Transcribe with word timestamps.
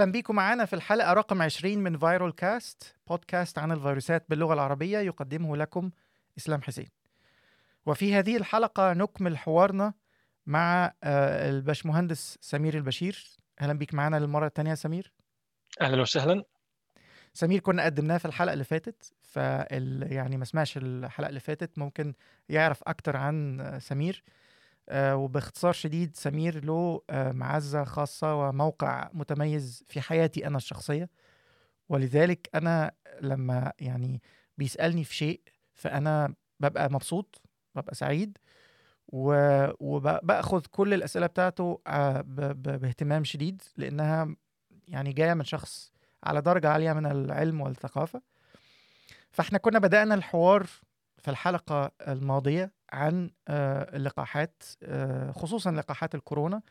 أهلا 0.00 0.12
بيكم 0.12 0.34
معانا 0.34 0.64
في 0.64 0.72
الحلقة 0.72 1.12
رقم 1.12 1.42
20 1.42 1.78
من 1.78 1.98
فايرال 1.98 2.34
كاست 2.34 2.96
بودكاست 3.08 3.58
عن 3.58 3.72
الفيروسات 3.72 4.24
باللغة 4.28 4.54
العربية 4.54 4.98
يقدمه 4.98 5.56
لكم 5.56 5.90
إسلام 6.38 6.62
حسين. 6.62 6.88
وفي 7.86 8.14
هذه 8.14 8.36
الحلقة 8.36 8.92
نكمل 8.92 9.38
حوارنا 9.38 9.94
مع 10.46 10.92
آه، 11.04 11.50
الباشمهندس 11.50 12.38
سمير 12.40 12.76
البشير. 12.76 13.26
أهلا 13.60 13.72
بيك 13.72 13.94
معانا 13.94 14.16
للمرة 14.16 14.46
الثانية 14.46 14.74
سمير. 14.74 15.12
أهلا 15.80 16.02
وسهلا. 16.02 16.44
سمير 17.32 17.60
كنا 17.60 17.84
قدمناه 17.84 18.18
في 18.18 18.24
الحلقة 18.24 18.52
اللي 18.52 18.64
فاتت 18.64 19.12
فال 19.22 20.12
يعني 20.12 20.36
ما 20.36 20.44
سمعش 20.44 20.76
الحلقة 20.76 21.28
اللي 21.28 21.40
فاتت 21.40 21.78
ممكن 21.78 22.14
يعرف 22.48 22.82
أكتر 22.86 23.16
عن 23.16 23.60
آه، 23.60 23.78
سمير. 23.78 24.22
وباختصار 24.92 25.72
شديد 25.72 26.16
سمير 26.16 26.64
له 26.64 27.02
آه، 27.10 27.32
معزة 27.32 27.84
خاصة 27.84 28.34
وموقع 28.34 29.08
متميز 29.12 29.84
في 29.88 30.00
حياتي 30.00 30.46
أنا 30.46 30.56
الشخصية. 30.56 31.08
ولذلك 31.88 32.48
أنا 32.54 32.92
لما 33.20 33.72
يعني 33.80 34.22
بيسألني 34.58 35.04
في 35.04 35.14
شيء 35.14 35.40
فأنا 35.74 36.34
ببقى 36.60 36.90
مبسوط 36.92 37.40
ببقى 37.74 37.94
سعيد 37.94 38.38
و- 39.08 39.70
وباخد 39.80 40.66
كل 40.66 40.94
الأسئلة 40.94 41.26
بتاعته 41.26 41.80
آه، 41.86 42.20
باهتمام 42.54 43.24
شديد 43.24 43.62
لأنها 43.76 44.36
يعني 44.88 45.12
جاية 45.12 45.34
من 45.34 45.44
شخص 45.44 45.92
على 46.24 46.40
درجة 46.40 46.68
عالية 46.68 46.92
من 46.92 47.06
العلم 47.06 47.60
والثقافة. 47.60 48.22
فإحنا 49.30 49.58
كنا 49.58 49.78
بدأنا 49.78 50.14
الحوار 50.14 50.66
في 51.18 51.28
الحلقة 51.30 51.90
الماضية 52.08 52.72
عن 52.92 53.30
آه، 53.48 53.96
اللقاحات 53.96 54.62
آه، 54.82 55.32
خصوصا 55.32 55.70
لقاحات 55.70 56.14
الكورونا 56.14 56.62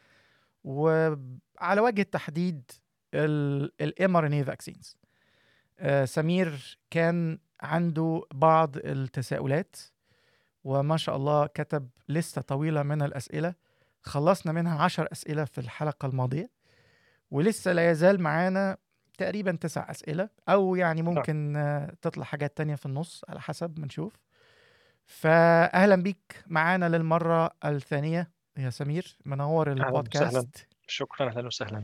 وعلى 0.63 1.81
وجه 1.81 2.01
التحديد 2.01 2.71
ال 3.13 4.15
mRNA 4.15 4.33
vaccines 4.33 4.97
سمير 6.05 6.79
كان 6.89 7.39
عنده 7.61 8.23
بعض 8.33 8.77
التساؤلات 8.77 9.75
وما 10.63 10.97
شاء 10.97 11.15
الله 11.15 11.45
كتب 11.47 11.89
لستة 12.09 12.41
طويلة 12.41 12.83
من 12.83 13.01
الأسئلة. 13.01 13.53
خلصنا 14.01 14.51
منها 14.51 14.83
عشر 14.83 15.07
أسئلة 15.11 15.45
في 15.45 15.57
الحلقة 15.57 16.05
الماضية 16.05 16.49
ولسه 17.31 17.73
لا 17.73 17.91
يزال 17.91 18.21
معانا 18.21 18.77
تقريبا 19.17 19.51
تسع 19.51 19.91
أسئلة 19.91 20.29
أو 20.49 20.75
يعني 20.75 21.01
ممكن 21.01 21.55
آه، 21.55 21.95
تطلع 22.01 22.23
حاجات 22.23 22.57
تانية 22.57 22.75
في 22.75 22.85
النص 22.85 23.21
على 23.29 23.41
حسب 23.41 23.79
ما 23.79 23.85
نشوف. 23.85 24.13
فأهلا 25.09 25.95
بيك 25.95 26.43
معانا 26.47 26.89
للمرة 26.89 27.51
الثانية 27.65 28.31
يا 28.57 28.69
سمير 28.69 29.17
منور. 29.25 29.71
البودكاست. 29.71 30.67
شكرا 30.87 31.29
أهلا 31.29 31.47
وسهلا. 31.47 31.83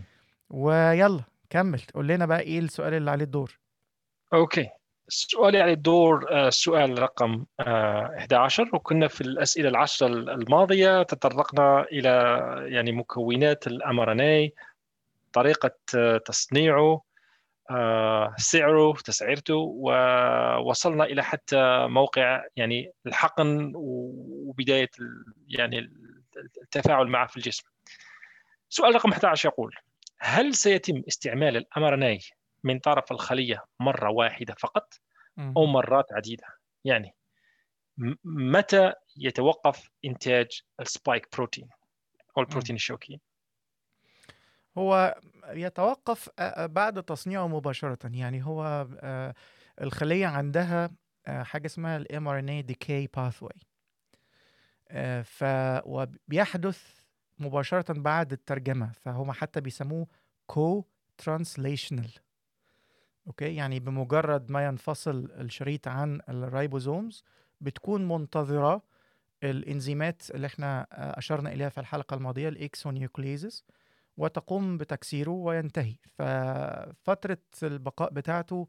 ويلا 0.49 1.21
كمل. 1.49 1.81
قول 1.93 2.07
لنا 2.07 2.25
بقى 2.25 2.39
إيه 2.39 2.59
السؤال 2.59 2.93
اللي 2.93 3.11
عليه 3.11 3.25
الدور؟ 3.25 3.59
okay. 4.33 4.69
سؤالي 5.07 5.61
على 5.61 5.71
الدور 5.71 6.25
آه، 6.31 6.49
سؤال 6.49 6.99
رقم 7.01 7.45
آه، 7.59 8.15
11 8.17 8.69
وكنا 8.73 9.07
في 9.07 9.21
الأسئلة 9.21 9.69
العشرة 9.69 10.07
الماضية 10.07 11.03
تطرقنا 11.03 11.83
إلى 11.83 12.09
يعني 12.67 12.91
مكونات 12.91 13.67
ال 13.67 13.83
م 13.83 13.99
طريقة 15.33 15.75
آه، 15.95 16.17
تصنيعه 16.17 16.79
آه، 16.81 17.01
سعره 18.37 18.93
تسعيرته 18.93 19.55
ووصلنا 19.55 21.03
إلى 21.03 21.23
حتى 21.23 21.87
موقع 21.87 22.43
يعني 22.55 22.91
الحقن 23.05 23.71
وبداية 23.75 24.89
يعني 25.47 25.91
التفاعل 26.61 27.07
معه 27.07 27.27
في 27.27 27.37
الجسم. 27.37 27.63
سؤال 28.69 28.95
رقم 28.95 29.11
11 29.11 29.49
يقول: 29.49 29.75
هل 30.17 30.55
سيتم 30.55 31.01
استعمال 31.07 31.57
الأمرناي 31.57 32.19
من 32.63 32.79
طرف 32.79 33.11
الخلية 33.11 33.63
مرة 33.79 34.09
واحدة 34.09 34.55
فقط. 34.59 34.93
أو 35.57 35.65
مرات 35.65 36.13
عديدة؟ 36.13 36.47
يعني 36.85 37.15
متى 38.23 38.93
يتوقف 39.17 39.89
إنتاج 40.05 40.61
السبايك 40.79 41.27
بروتين 41.35 41.69
أو 42.37 42.41
البروتين 42.41 42.75
الشوكي؟ 42.75 43.19
هو 44.77 45.19
يتوقف 45.49 46.29
بعد 46.57 47.03
تصنيعه 47.03 47.47
مباشرة. 47.47 47.97
يعني 48.03 48.45
هو 48.45 48.87
الخلية 49.81 50.27
عندها 50.27 50.89
حاجة 51.27 51.65
اسمها 51.65 51.97
ال 51.97 52.07
mRNA 52.11 52.71
decay 52.71 53.07
pathway. 53.19 53.57
ف 55.23 55.43
وبيحدث 55.85 56.99
مباشرة 57.39 57.93
بعد 57.93 58.31
الترجمة. 58.31 58.91
فهم 58.91 59.31
حتى 59.31 59.61
بيسموه 59.61 60.07
co-translational. 60.51 62.19
okay؟ 63.27 63.55
يعني 63.55 63.79
بمجرد 63.79 64.51
ما 64.51 64.65
ينفصل 64.65 65.31
الشريط 65.31 65.87
عن 65.87 66.21
ال 66.29 66.39
ribosomes 66.39 67.23
بتكون 67.61 68.07
منتظرة 68.07 68.81
الإنزيمات 69.43 70.31
اللي 70.31 70.47
إحنا 70.47 70.87
أشرنا 70.91 71.53
إليها 71.53 71.69
في 71.69 71.79
الحلقة 71.79 72.13
الماضية 72.13 72.49
ال 72.49 72.58
exonucleases 72.58 73.65
وتقوم 74.17 74.77
بتكسيره 74.77 75.31
وينتهي. 75.31 75.95
ففترة 76.17 77.37
البقاء 77.63 78.13
بتاعته 78.13 78.67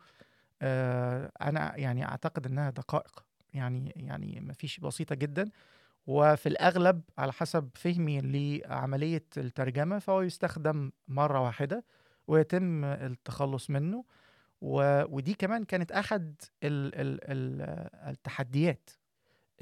آه، 0.63 1.33
أنا 1.41 1.77
يعني 1.77 2.05
أعتقد 2.05 2.47
إنها 2.47 2.71
دقائق. 2.71 3.25
يعني 3.55 3.93
يعني 3.97 4.41
مفيش 4.41 4.81
بسيطة 4.81 5.15
جدا. 5.15 5.51
وفي 6.07 6.49
الأغلب 6.49 7.03
على 7.19 7.33
حسب 7.33 7.71
فهمي 7.75 8.21
لعملية 8.21 9.27
الترجمة 9.37 9.99
فهو 9.99 10.23
يستخدم 10.23 10.93
مرة 11.09 11.41
واحدة 11.41 11.85
ويتم 12.27 12.85
التخلص 12.85 13.71
منه. 13.71 14.05
ودي 14.61 15.35
كمان 15.35 15.65
كانت 15.65 15.93
أحد 15.93 16.35
ال... 16.63 16.95
ال... 16.95 17.21
ال... 17.23 17.63
التحديات 18.09 18.91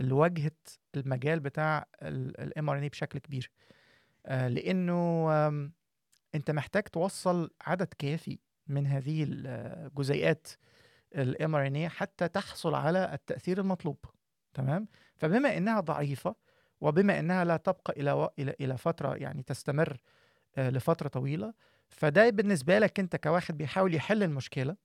اللي 0.01 0.15
واجهت 0.15 0.69
المجال 0.97 1.41
بتاع 1.41 1.87
الام 2.03 2.71
ار 2.71 2.79
ان 2.79 2.89
بشكل 2.89 3.19
كبير. 3.19 3.51
لأنه 4.29 5.29
آم، 5.49 5.73
أنت 6.35 6.51
محتاج 6.51 6.83
توصل 6.83 7.51
عدد 7.61 7.89
كافي 7.99 8.39
من 8.67 8.87
هذه 8.87 9.27
الجزيئات 9.29 10.49
ال 11.15 11.55
mRNA 11.55 11.89
حتى 11.89 12.29
تحصل 12.29 12.75
على 12.75 13.15
التأثير 13.15 13.61
المطلوب 13.61 13.99
تمام؟ 14.55 14.89
فبما 15.17 15.57
إنها 15.57 15.81
ضعيفة 15.81 16.35
وبما 16.81 17.19
إنها 17.19 17.45
لا 17.45 17.57
تبقى 17.57 17.95
إلى 18.01 18.13
و... 18.13 18.31
إلى 18.39 18.55
إلى 18.61 18.77
فترة 18.79 19.15
يعني 19.17 19.43
تستمر 19.43 19.97
آه، 20.57 20.71
لفترة 20.71 21.09
طويلة 21.09 21.55
فده 21.89 22.31
بالنسبة 22.31 22.79
لك 22.79 23.01
أنت 23.01 23.17
كواحد 23.17 23.59
بيحاول 23.59 23.95
يحل 23.95 24.23
المشكلة 24.23 24.77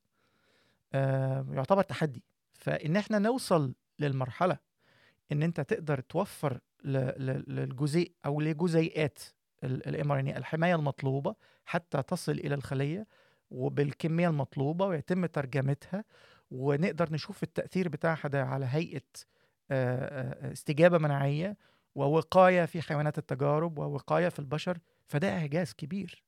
آه، 0.94 1.46
يعتبر 1.52 1.82
تحدي. 1.84 2.24
فإن 2.54 2.96
إحنا 2.96 3.20
نوصل 3.20 3.76
للمرحلة 4.00 4.58
إن 5.32 5.44
أنت 5.44 5.62
تقدر 5.62 6.00
توفر 6.00 6.60
للجزيء 6.84 8.12
أو 8.26 8.42
لجزيئات 8.42 9.20
ال 9.64 10.12
mRNA 10.12 10.20
الحماية 10.20 10.76
المطلوبة 10.76 11.36
حتى 11.66 12.04
تصل 12.04 12.32
إلى 12.32 12.56
الخلية 12.56 13.08
وبالكمية 13.52 14.28
المطلوبة 14.30 14.86
ويتم 14.86 15.26
ترجمتها 15.26 16.04
ونقدر 16.52 17.14
نشوف 17.14 17.44
التأثير 17.44 17.90
بتاعها 17.90 18.28
ده 18.28 18.44
على 18.44 18.66
هيئة 18.66 19.02
آه، 19.72 20.50
آه، 20.50 20.52
استجابة 20.54 20.98
مناعية 20.98 21.58
ووقاية 21.96 22.66
في 22.66 22.82
حيوانات 22.82 23.18
التجارب 23.18 23.78
ووقاية 23.78 24.30
في 24.30 24.40
البشر 24.40 24.78
فده 25.08 25.30
إعجاز 25.38 25.74
كبير. 25.74 26.24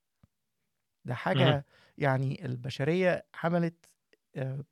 ده. 1.05 1.13
حاجة 1.15 1.65
يعني 1.97 2.45
البشرية 2.45 3.25
عملت 3.43 3.85
آه، 4.35 4.63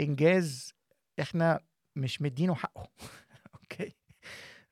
إنجاز 0.00 0.74
إحنا 1.20 1.60
مش 1.96 2.22
مدينه 2.22 2.54
حقه. 2.54 2.88
okay؟ 3.54 3.94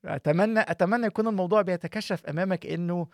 أتمنى 0.04 0.60
أتمنى 0.60 1.06
يكون 1.06 1.28
الموضوع 1.28 1.62
بيتكشف 1.62 2.26
أمامك 2.26 2.66
إنه 2.66 3.08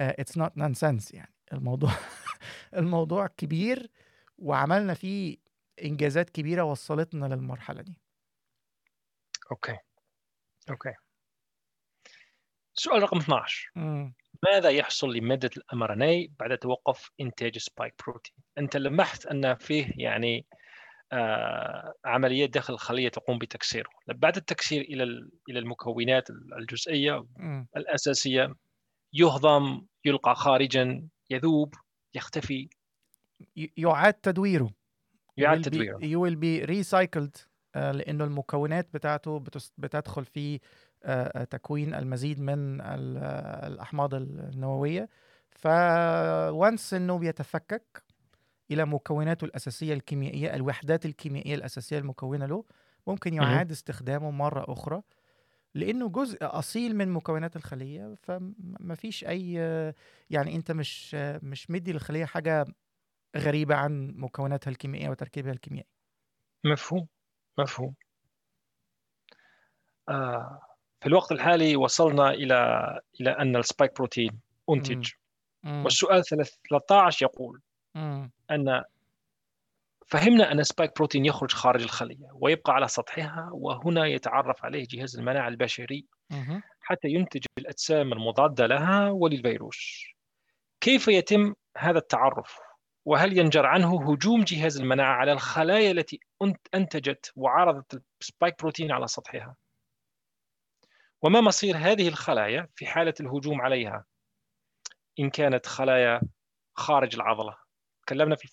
it's 0.00 0.38
not 0.38 0.58
nonsense 0.58 1.14
يعني. 1.14 1.34
الموضوع 1.52 1.90
الموضوع 2.76 3.26
كبير 3.26 3.90
وعملنا 4.38 4.94
فيه 4.94 5.36
إنجازات 5.84 6.30
كبيرة 6.30 6.62
وصلتنا 6.62 7.26
للمرحلة 7.26 7.82
دي. 7.82 8.00
أوكي. 9.50 9.78
أوكي. 10.70 10.94
سؤال 12.74 13.02
رقم 13.02 13.18
12 13.18 13.70
مم. 13.76 14.14
ماذا 14.44 14.68
يحصل 14.70 15.12
لمادة 15.12 15.50
الأم 15.56 16.28
بعد 16.40 16.58
توقف 16.58 17.10
إنتاج 17.20 17.58
spike 17.58 17.94
protein؟ 18.06 18.34
أنت 18.58 18.76
لمحت 18.76 19.26
أن 19.26 19.54
فيه 19.54 19.92
يعني 19.96 20.46
آه 20.52 20.56
عمليات 22.04 22.50
داخل 22.50 22.74
الخلية 22.74 23.08
تقوم 23.08 23.38
بتكسيره، 23.38 23.88
بعد 24.08 24.36
التكسير 24.36 24.80
إلى 24.80 25.02
ال- 25.02 25.30
إلى 25.50 25.58
المكونات 25.58 26.30
الجزئية 26.58 27.24
مم. 27.36 27.66
الأساسية 27.76 28.54
يهضم، 29.12 29.82
يلقى 30.04 30.34
خارجا، 30.34 31.08
يذوب، 31.30 31.74
يختفي، 32.14 32.68
يعاد 33.76 34.14
تدويره 34.14 34.70
يعاد 35.36 35.60
تدويره. 35.62 35.98
you 35.98 36.18
will 36.30 36.36
be 36.36 36.68
recycled 36.70 37.46
آه، 37.74 37.92
لأنه 37.92 38.24
المكونات 38.24 38.88
بتاعته 38.94 39.44
بتدخل 39.78 40.24
في 40.24 40.60
آه، 41.04 41.40
آه، 41.40 41.44
تكوين 41.44 41.94
المزيد 41.94 42.40
من 42.40 42.80
ال- 42.80 43.16
آه، 43.18 43.66
الأحماض 43.66 44.14
النووية 44.14 45.08
فوانس 45.50 46.94
انه 46.94 47.18
بيتفكك 47.18 48.02
إلى 48.70 48.86
مكوناته 48.86 49.44
الأساسية 49.44 49.94
الكيميائية 49.94 50.54
الوحدات 50.54 51.06
الكيميائية 51.06 51.54
الأساسية 51.54 51.98
المكونة 51.98 52.46
له 52.46 52.64
ممكن. 53.06 53.34
يعاد 53.34 53.70
استخدامه 53.70 54.30
مرة 54.30 54.72
أخرى 54.72 55.02
لأنه 55.74 56.08
جزء 56.08 56.38
أصيل 56.42 56.96
من 56.96 57.08
مكونات 57.08 57.56
الخلية 57.56 58.14
فما 58.22 58.94
فيش 58.94 59.24
أي 59.24 59.52
يعني 60.30 60.56
أنت 60.56 60.72
مش 60.72 61.14
مش 61.42 61.70
مدي 61.70 61.92
للخلية 61.92 62.24
حاجة 62.24 62.64
غريبة 63.36 63.74
عن 63.74 64.14
مكوناتها 64.16 64.70
الكيميائية 64.70 65.10
وتركيبها 65.10 65.52
الكيميائي 65.52 65.88
مفهوم 66.64 67.08
مفهوم 67.58 67.94
آه 70.08 70.60
في 71.00 71.06
الوقت 71.08 71.32
الحالي 71.32 71.76
وصلنا 71.76 72.30
إلى 72.30 72.54
إلى 73.20 73.30
أن 73.30 73.56
السبايك 73.56 73.96
بروتين 73.96 74.40
أنتج 74.70 75.10
مم. 75.62 75.82
والسؤال 75.84 76.24
13 76.70 77.26
يقول 77.26 77.62
أن 78.50 78.84
فهمنا 80.06 80.52
أن 80.52 80.60
ال 80.60 80.66
spike 80.66 80.96
protein 80.96 81.24
يخرج 81.24 81.52
خارج 81.52 81.82
الخلية 81.82 82.28
ويبقى 82.34 82.74
على 82.74 82.88
سطحها 82.88 83.50
وهنا 83.52 84.06
يتعرف 84.06 84.64
عليه 84.64 84.86
جهاز 84.90 85.18
المناعة 85.18 85.48
البشري. 85.48 86.06
حتى 86.80 87.08
ينتج 87.08 87.44
الأجسام 87.58 88.12
المضادة 88.12 88.66
لها 88.66 89.10
وللفيروس. 89.10 90.04
كيف 90.80 91.08
يتم 91.08 91.54
هذا 91.78 91.98
التعرف؟ 91.98 92.58
وهل 93.04 93.38
ينجر 93.38 93.66
عنه 93.66 94.12
هجوم 94.12 94.44
جهاز 94.44 94.80
المناعة 94.80 95.14
على 95.14 95.32
الخلايا 95.32 95.90
التي 95.90 96.20
أنتجت 96.74 97.32
وعرضت 97.36 98.02
ال 98.20 98.27
spike 98.27 98.60
protein 98.60 98.92
على 98.92 99.08
سطحها؟ 99.08 99.56
وما 101.22 101.40
مصير 101.40 101.76
هذه 101.76 102.08
الخلايا 102.08 102.68
في 102.74 102.86
حالة 102.86 103.14
الهجوم 103.20 103.60
عليها؟ 103.60 104.04
إن 105.20 105.30
كانت 105.30 105.66
خلايا 105.66 106.20
خارج 106.74 107.14
العضلة. 107.14 107.61
تكلمنا 108.06 108.36
في 108.36 108.48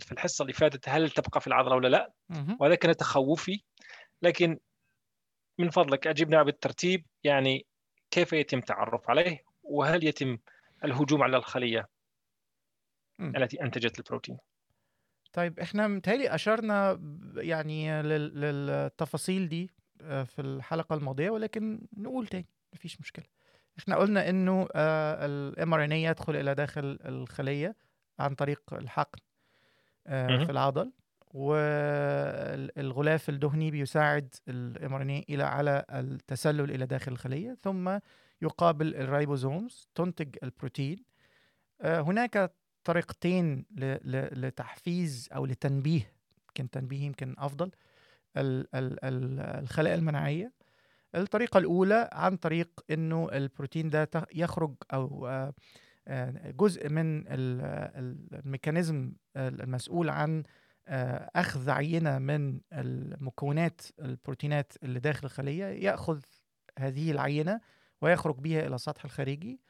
في 0.00 0.12
الحصة 0.12 0.42
اللي 0.42 0.52
فاتت 0.52 0.88
هل 0.88 1.10
تبقى 1.10 1.40
في 1.40 1.46
العضلة 1.46 1.74
ولا 1.76 1.88
لا. 1.88 2.12
وهذا 2.60 2.74
كان 2.74 2.96
تخوفي. 2.96 3.62
لكن 4.22 4.58
من 5.58 5.70
فضلك 5.70 6.06
أجبنا 6.06 6.42
بالترتيب 6.42 7.06
يعني 7.24 7.66
كيف 8.10 8.32
يتم 8.32 8.58
التعرف 8.58 9.10
عليه؟ 9.10 9.38
وهل 9.62 10.04
يتم 10.04 10.38
الهجوم 10.84 11.22
على 11.22 11.36
الخلية 11.36 11.88
مم. 13.18 13.36
التي 13.36 13.62
أنتجت 13.62 13.98
البروتين؟ 13.98 14.38
طيب 15.32 15.60
إحنا 15.60 15.86
متهيألي 15.88 16.34
أشرنا 16.34 17.00
يعني 17.36 18.02
لل- 18.02 18.40
للتفاصيل 18.40 19.48
دي 19.48 19.70
آه، 20.02 20.22
في 20.24 20.40
الحلقة 20.42 20.94
الماضية 20.94 21.30
ولكن 21.30 21.80
نقول 21.96 22.26
تاني 22.26 22.46
مفيش 22.72 23.00
مشكلة. 23.00 23.24
إحنا 23.78 23.96
قلنا 23.96 24.28
إنه 24.30 24.68
ال 24.76 25.74
mRNA 25.74 25.92
يدخل 25.92 26.36
إلى 26.36 26.54
داخل 26.54 26.98
الخلية 27.04 27.76
عن 28.18 28.34
طريق 28.34 28.74
الحقن 28.74 29.18
آه،. 30.06 30.44
في 30.44 30.52
العضل 30.52 30.92
والغلاف 31.34 33.28
الدهني 33.28 33.70
بيساعد 33.70 34.34
ال 34.48 35.02
mRNA 35.10 35.42
على 35.42 35.84
التسلل 35.90 36.70
إلى 36.70 36.86
داخل 36.86 37.12
الخلية 37.12 37.56
ثم 37.62 37.98
يقابل 38.42 38.94
ال 38.94 39.03
ribosomes 39.03 39.88
تنتج 39.94 40.36
البروتين 40.42 41.04
آه، 41.80 42.00
هناك 42.00 42.52
طريقتين 42.84 43.64
لتحفيز 44.32 45.28
أو 45.34 45.46
لتنبيه 45.46 46.12
يمكن 46.48 46.70
تنبيه 46.70 47.02
يمكن 47.06 47.34
أفضل 47.38 47.70
ال- 48.36 48.74
ال- 48.74 49.04
ال- 49.04 49.40
الخلايا 49.40 49.94
المناعية 49.94 50.52
الطريقة 51.14 51.58
الأولى 51.58 52.10
عن 52.12 52.36
طريق 52.36 52.68
إنه 52.90 53.28
البروتين 53.32 53.90
ده 53.90 54.08
يخرج 54.34 54.74
أو 54.92 55.26
آه، 55.28 55.52
جزء 56.56 56.88
من 56.88 57.18
ال- 57.26 57.60
ال- 57.96 58.34
الميكانيزم 58.44 59.12
المسؤول 59.36 60.10
عن 60.10 60.42
آه، 60.88 61.30
أخذ 61.36 61.70
عينة 61.70 62.18
من 62.18 62.60
المكونات 62.72 63.80
البروتينات 64.00 64.72
اللي 64.82 65.00
داخل 65.00 65.26
الخلية 65.26 65.64
يأخذ 65.64 66.20
هذه 66.78 67.10
العينة 67.10 67.60
ويخرج 68.02 68.36
بها 68.38 68.66
إلى 68.66 68.74
السطح 68.74 69.04
الخارجي 69.04 69.60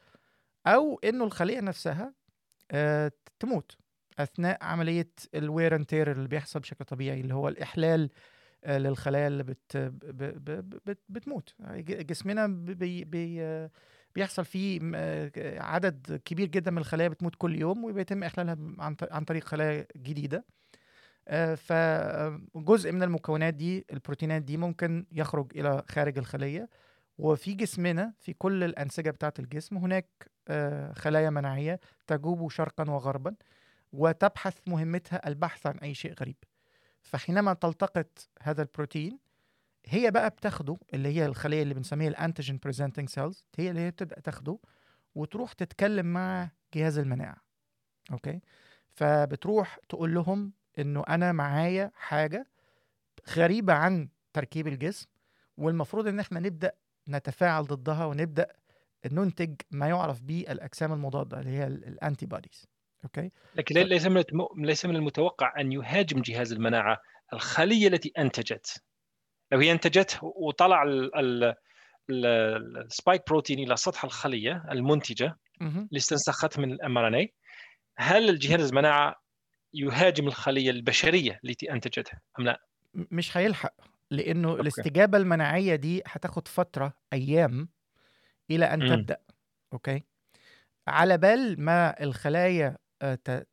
أو 0.67 0.99
إنه 1.03 1.23
الخلية 1.23 1.59
نفسها 1.61 2.13
آه، 2.71 3.11
تموت 3.39 3.77
أثناء 4.19 4.63
عملية 4.63 5.11
ال 5.35 5.43
wear 5.43 5.75
and 5.75 5.85
tear 5.85 6.11
اللي 6.11 6.27
بيحصل 6.27 6.59
بشكل 6.59 6.85
طبيعي 6.85 7.21
اللي 7.21 7.33
هو 7.33 7.47
الإحلال 7.47 8.09
آه، 8.63 8.77
للخلايا 8.77 9.27
اللي 9.27 9.43
بت 9.43 9.77
بتموت. 11.09 11.53
جسمنا 11.79 12.47
بي 12.47 13.03
بي 13.03 13.41
آه، 13.43 13.71
بيحصل 14.15 14.45
فيه 14.45 14.79
آه، 14.95 15.31
عدد 15.61 16.21
كبير 16.25 16.47
جدا 16.47 16.71
من 16.71 16.77
الخلايا 16.77 17.07
بتموت 17.09 17.35
كل 17.37 17.55
يوم 17.59 17.83
وبيتم 17.83 18.23
احلالها 18.23 18.57
عن 19.11 19.23
طريق 19.23 19.43
خلايا 19.43 19.87
جديدة. 19.97 20.45
آه، 21.27 21.55
فجزء 21.55 22.91
من 22.91 23.03
المكونات 23.03 23.53
دي 23.53 23.85
البروتينات 23.93 24.41
دي 24.41 24.57
ممكن 24.57 25.05
يخرج 25.11 25.51
إلى 25.57 25.83
خارج 25.89 26.17
الخلية 26.17 26.69
وفي 27.17 27.53
جسمنا 27.53 28.13
في 28.19 28.33
كل 28.33 28.63
الأنسجة 28.63 29.09
بتاعة 29.11 29.33
الجسم 29.39 29.77
هناك 29.77 30.31
آه، 30.47 30.93
خلايا 30.93 31.29
مناعية 31.29 31.79
تجوب 32.07 32.51
شرقا 32.51 32.89
وغربا 32.91 33.35
وتبحث 33.93 34.57
مهمتها 34.67 35.27
البحث 35.27 35.65
عن 35.67 35.77
أي 35.77 35.93
شيء 35.93 36.13
غريب. 36.21 36.35
فحينما 37.01 37.53
تلتقط 37.53 38.29
هذا 38.41 38.61
البروتين 38.61 39.19
هي 39.89 40.11
بقى 40.11 40.29
بتاخده 40.29 40.77
اللي 40.93 41.09
هي 41.09 41.25
الخلية 41.25 41.63
اللي 41.63 41.73
بنسميها 41.73 42.09
ال 42.09 42.15
antigen 42.15 42.59
presenting 42.63 43.09
cells 43.09 43.45
هي 43.57 43.69
اللي 43.69 43.81
هي 43.81 43.91
بتبدأ 43.91 44.19
تاخده 44.19 44.59
وتروح 45.15 45.53
تتكلم 45.53 46.05
مع 46.05 46.49
جهاز 46.73 46.97
المناعة 46.97 47.37
okay؟ 48.11 48.39
فبتروح 48.95 49.79
تقول 49.89 50.13
لهم 50.13 50.53
إنه 50.79 51.03
أنا 51.09 51.31
معايا 51.31 51.91
حاجة 51.95 52.47
غريبة 53.29 53.73
عن 53.73 54.09
تركيب 54.33 54.67
الجسم 54.67 55.07
والمفروض 55.57 56.07
إن 56.07 56.19
إحنا 56.19 56.39
نبدأ 56.39 56.71
نتفاعل 57.09 57.63
ضدها 57.63 58.05
ونبدأ 58.05 58.47
ننتج 59.11 59.55
ما 59.71 59.87
يعرف 59.87 60.21
بالأجسام 60.21 60.93
المضادة 60.93 61.39
اللي 61.39 61.49
هي 61.51 61.67
ال 61.67 62.25
antibodies 62.25 62.65
okay؟ 63.03 63.31
لكن 63.55 63.75
لي- 63.75 63.83
ليس 63.83 64.05
من 64.05 64.23
ليس 64.57 64.85
من 64.85 64.95
المتوقع 64.95 65.53
أن 65.61 65.71
يهاجم 65.71 66.21
جهاز 66.21 66.51
المناعة 66.53 67.01
الخلية 67.33 67.87
التي 67.87 68.11
أنتجت. 68.17 68.83
لو 69.51 69.59
هي 69.59 69.71
أنتجت 69.71 70.19
وطلع 70.21 70.83
ال- 70.83 71.15
ال- 71.15 71.55
ال- 72.09 72.77
ال 72.77 72.85
spike 72.85 73.23
protein 73.29 73.59
إلى 73.59 73.75
سطح 73.77 74.03
الخلية 74.03 74.63
المنتجة 74.71 75.37
مهم. 75.61 75.87
اللي 75.89 75.97
استنسخت 75.97 76.59
من 76.59 76.71
ال 76.71 76.97
mRNA 76.97 77.27
هل 77.97 78.29
الجهاز 78.29 78.69
المناعة 78.69 79.15
يهاجم 79.73 80.27
الخلية 80.27 80.69
البشرية 80.71 81.39
التي 81.45 81.71
أنتجتها 81.71 82.21
أم 82.39 82.45
لا؟ 82.45 82.61
م- 82.93 83.05
مش 83.11 83.37
هيلحق 83.37 83.73
لأنه 84.11 84.49
okay. 84.49 84.61
الاستجابة 84.61 85.17
المناعية 85.17 85.75
دي 85.75 86.01
هتاخد 86.07 86.47
فترة 86.47 86.93
أيام 87.13 87.69
إلى 88.51 88.65
أن 88.65 88.79
مم. 88.79 88.95
تبدأ 88.95 89.17
okay 89.73 90.03
على 90.87 91.17
بال 91.17 91.61
ما 91.61 92.03
الخلايا 92.03 92.77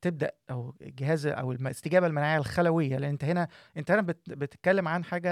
تبدأ 0.01 0.31
أو 0.51 0.75
جهاز 0.81 1.27
أو 1.27 1.53
الاستجابه 1.53 2.07
المناعية 2.07 2.39
الخلوية 2.39 2.97
لأن 2.97 3.11
أنت 3.11 3.25
هنا 3.25 3.49
أنت 3.77 3.91
هنا 3.91 4.03
بت- 4.03 4.31
بتتكلم 4.31 4.89
عن 4.89 5.05
حاجة 5.05 5.31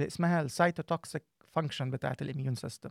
اسمها 0.00 0.40
ال 0.42 0.50
cytotoxic 0.50 1.22
function 1.52 1.90
بتاعة 1.90 2.16
ال 2.22 2.27
immune 2.27 2.54
system 2.54 2.90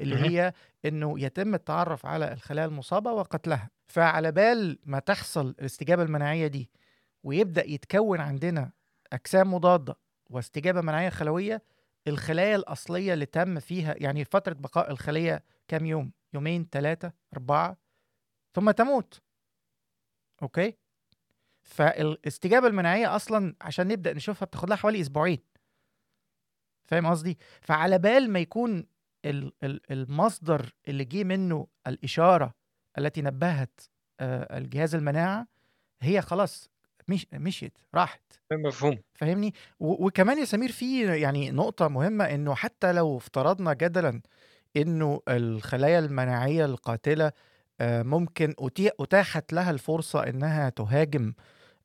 اللي. 0.00 0.16
هي 0.28 0.52
إنه 0.84 1.20
يتم 1.20 1.54
التعرف 1.54 2.06
على 2.06 2.32
الخلايا 2.32 2.66
المصابة 2.66 3.12
وقتلها. 3.12 3.70
فعلى 3.88 4.32
بال 4.32 4.78
ما 4.84 4.98
تحصل 4.98 5.48
الاستجابة 5.48 6.02
المناعية 6.02 6.46
دي 6.46 6.70
ويبدأ 7.24 7.64
يتكون 7.70 8.20
عندنا 8.20 8.70
أجسام 9.12 9.54
مضادة 9.54 9.96
واستجابة 10.30 10.80
مناعية 10.80 11.08
خلوية 11.08 11.62
الخلايا 12.08 12.56
الأصلية 12.56 13.14
اللي 13.14 13.26
تم 13.26 13.60
فيها 13.60 13.94
يعني 13.98 14.24
فترة 14.24 14.52
بقاء 14.54 14.90
الخلية 14.90 15.44
كام 15.68 15.86
يوم؟ 15.86 16.12
يومين 16.34 16.68
ثلاثة 16.72 17.12
أربعة 17.34 17.76
ثم 18.54 18.70
تموت. 18.70 19.20
أوكي؟ 20.42 20.76
فالاستجابة 21.62 22.66
المناعية 22.66 23.16
أصلا 23.16 23.54
عشان 23.60 23.88
نبدأ 23.88 24.12
نشوفها 24.12 24.46
بتاخد 24.46 24.68
لها 24.68 24.76
حوالي 24.76 25.00
أسبوعين. 25.00 25.38
فاهم 26.88 27.06
قصدي؟ 27.06 27.38
فعلى 27.60 27.98
بال 27.98 28.30
ما 28.30 28.38
يكون 28.38 28.86
ال- 29.24 29.52
ال- 29.62 29.92
المصدر 29.92 30.74
اللي 30.88 31.04
جه 31.04 31.24
منه 31.24 31.66
الإشارة 31.86 32.54
التي 32.98 33.22
نبهت 33.22 33.80
آه، 34.20 34.58
الجهاز 34.58 34.94
المناعة 34.94 35.46
هي 36.02 36.22
خلاص 36.22 36.70
مش 37.08 37.26
مشيت 37.32 37.78
راحت. 37.94 38.22
مفهوم. 38.52 38.98
فاهمني؟ 39.14 39.54
وكمان 39.80 40.38
يا 40.38 40.44
سمير 40.44 40.72
في 40.72 41.20
يعني 41.20 41.50
نقطة 41.50 41.88
مهمة 41.88 42.24
إنه 42.24 42.54
حتى 42.54 42.92
لو 42.92 43.16
افترضنا 43.16 43.72
جدلا 43.72 44.22
إنه 44.76 45.20
الخلايا 45.28 45.98
المناعية 45.98 46.64
القاتلة 46.64 47.26
آه، 47.26 47.32
ممكن 47.80 48.54
أتي- 48.60 48.90
أتاحت 49.00 49.52
لها 49.52 49.70
الفرصة 49.70 50.20
إنها 50.28 50.68
تهاجم 50.68 51.32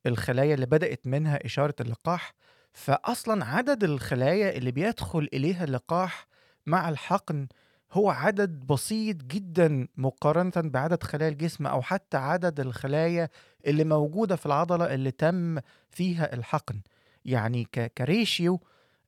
الخلايا 0.06 0.54
اللي 0.54 0.66
بدأت 0.66 1.08
منها 1.08 1.46
إشارة 1.46 1.76
اللقاح 1.82 2.34
فاصلا 2.74 3.46
عدد 3.46 3.84
الخلايا 3.84 4.58
اللي 4.58 4.72
بيدخل 4.72 5.30
إليها 5.34 5.64
اللقاح 5.64 6.28
مع 6.66 6.90
الحقن 6.90 7.48
هو 7.94 8.10
عدد 8.10 8.50
بسيط 8.50 9.16
جدا 9.24 9.88
مقارنة 9.98 10.52
بعدد 10.56 11.04
خلايا 11.04 11.30
الجسم 11.30 11.68
أو 11.68 11.82
حتى 11.82 12.18
عدد 12.18 12.60
الخلايا 12.60 13.30
اللي 13.68 13.84
موجودة 13.84 14.36
في 14.36 14.46
العضلة 14.46 14.94
اللي 14.94 15.12
تم 15.12 15.60
فيها 15.90 16.34
الحقن. 16.34 16.82
يعني 17.26 17.68
كريشيو 17.98 18.60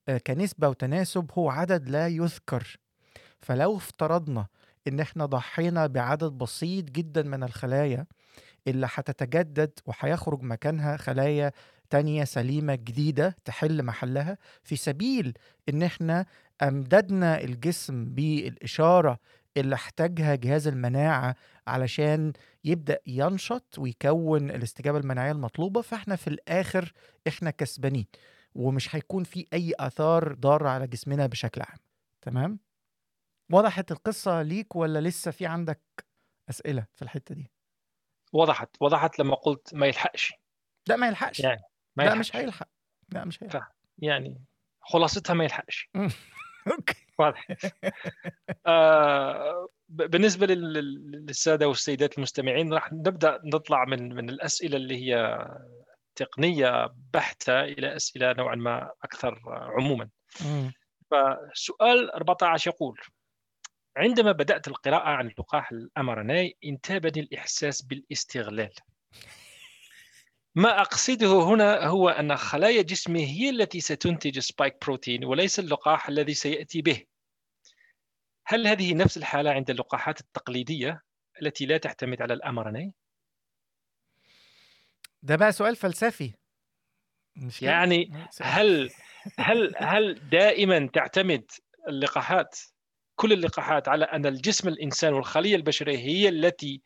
آه، 0.07 0.17
كنسبة 0.27 0.69
وتناسب 0.69 1.31
هو 1.33 1.49
عدد 1.49 1.89
لا 1.89 2.07
يذكر. 2.07 2.77
فلو 3.39 3.77
افترضنا 3.77 4.47
إن 4.87 4.99
إحنا 4.99 5.25
ضحينا 5.25 5.87
بعدد 5.87 6.31
بسيط 6.31 6.85
جدا 6.85 7.23
من 7.23 7.43
الخلايا 7.43 8.05
اللي 8.67 8.87
هتتجدد 8.93 9.71
وهيخرج 9.85 10.41
مكانها 10.41 10.97
خلايا 10.97 11.51
تانية 11.89 12.23
سليمة 12.23 12.75
جديدة 12.75 13.35
تحل 13.45 13.83
محلها. 13.83 14.37
في 14.63 14.75
سبيل 14.75 15.33
إن 15.69 15.83
إحنا 15.83 16.25
أمددنا 16.63 17.41
الجسم 17.41 18.05
بالإشارة 18.05 19.19
اللي 19.57 19.75
احتاجها 19.75 20.35
جهاز 20.35 20.67
المناعة 20.67 21.35
علشان 21.67 22.33
يبدأ 22.63 22.99
ينشط 23.07 23.79
ويكون 23.79 24.49
الاستجابة 24.49 24.97
المناعية 24.97 25.31
المطلوبة 25.31 25.81
فإحنا 25.81 26.15
في 26.15 26.27
الآخر 26.27 26.93
إحنا 27.27 27.49
كسبانين. 27.51 28.05
ومش 28.55 28.95
هيكون 28.95 29.23
في 29.23 29.47
أي 29.53 29.73
آثار 29.79 30.33
ضارة 30.33 30.69
على 30.69 30.87
جسمنا 30.87 31.25
بشكل 31.27 31.61
عام. 31.61 31.77
تمام؟ 32.21 32.59
وضحت 33.51 33.91
القصة 33.91 34.41
ليك 34.41 34.75
ولا 34.75 34.99
لسه 34.99 35.31
في 35.31 35.45
عندك 35.45 35.81
أسئلة 36.49 36.85
في 36.95 37.01
الحتة 37.01 37.35
دي؟ 37.35 37.51
وضحت 38.33 38.69
وضحت 38.81 39.19
لما 39.19 39.35
قلت 39.35 39.73
ما 39.75 39.87
يلحقش. 39.87 40.33
لأ 40.87 40.95
ما 40.95 41.07
يلحقش. 41.07 41.39
يعني 41.39 41.61
ما 41.95 42.03
لأ 42.03 42.09
يلحقش. 42.09 42.29
مش 42.29 42.35
هيلحق. 42.35 42.67
لأ 43.09 43.25
مش 43.25 43.43
هيلحق. 43.43 43.71
يعني 43.97 44.45
خلاصتها 44.81 45.33
ما 45.33 45.43
يلحقش. 45.43 45.89
أوكي. 46.77 47.05
واضح. 47.19 47.47
آه 48.65 49.67
ب- 49.89 50.03
بالنسبة 50.11 50.45
لل- 50.47 50.73
لل- 50.73 51.11
للسادة 51.25 51.67
والسيدات 51.67 52.17
المستمعين 52.17 52.73
راح 52.73 52.93
نبدأ 52.93 53.39
نطلع 53.43 53.85
من 53.85 54.15
من 54.15 54.29
الأسئلة 54.29 54.77
اللي 54.77 54.95
هي 55.05 55.47
تقنية 56.15 56.93
بحتة 57.13 57.61
إلى 57.63 57.95
أسئلة 57.95 58.33
نوعا 58.33 58.55
ما 58.55 58.91
أكثر 59.03 59.41
عموما. 59.47 60.09
فسؤال 61.11 62.11
14 62.11 62.71
يقول 62.71 62.99
عندما 63.97 64.31
بدأت 64.31 64.67
القراءة 64.67 65.09
عن 65.09 65.27
اللقاح 65.27 65.71
الأمرناي 65.71 66.57
انتابني 66.65 67.19
الإحساس 67.19 67.81
بالاستغلال 67.81 68.73
ما 70.55 70.81
أقصده 70.81 71.43
هنا 71.43 71.85
هو 71.85 72.09
أن 72.09 72.35
خلايا 72.35 72.81
جسمي 72.81 73.25
هي 73.25 73.49
التي 73.49 73.79
ستنتج 73.79 74.39
سبايك 74.39 74.85
بروتين 74.85 75.25
وليس 75.25 75.59
اللقاح 75.59 76.09
الذي 76.09 76.33
سيأتي 76.33 76.81
به 76.81 77.05
هل 78.45 78.67
هذه 78.67 78.93
نفس 78.93 79.17
الحالة 79.17 79.51
عند 79.51 79.69
اللقاحات 79.69 80.19
التقليدية 80.21 81.01
التي 81.41 81.65
لا 81.65 81.77
تعتمد 81.77 82.21
على 82.21 82.33
الأمرناي؟ 82.33 82.93
ده 85.21 85.35
بقى 85.35 85.51
سؤال 85.51 85.75
فلسفي 85.75 86.33
مش؟ 87.35 87.61
يعني 87.61 88.27
هل 88.41 88.89
هل 89.39 89.73
هل 89.77 90.29
دائما 90.29 90.89
تعتمد 90.93 91.51
اللقاحات 91.87 92.59
كل 93.15 93.33
اللقاحات 93.33 93.87
على 93.87 94.05
أن 94.05 94.25
الجسم 94.25 94.67
الإنسان 94.67 95.13
والخلية 95.13 95.55
البشرية 95.55 95.97
هي 95.97 96.29
التي 96.29 96.81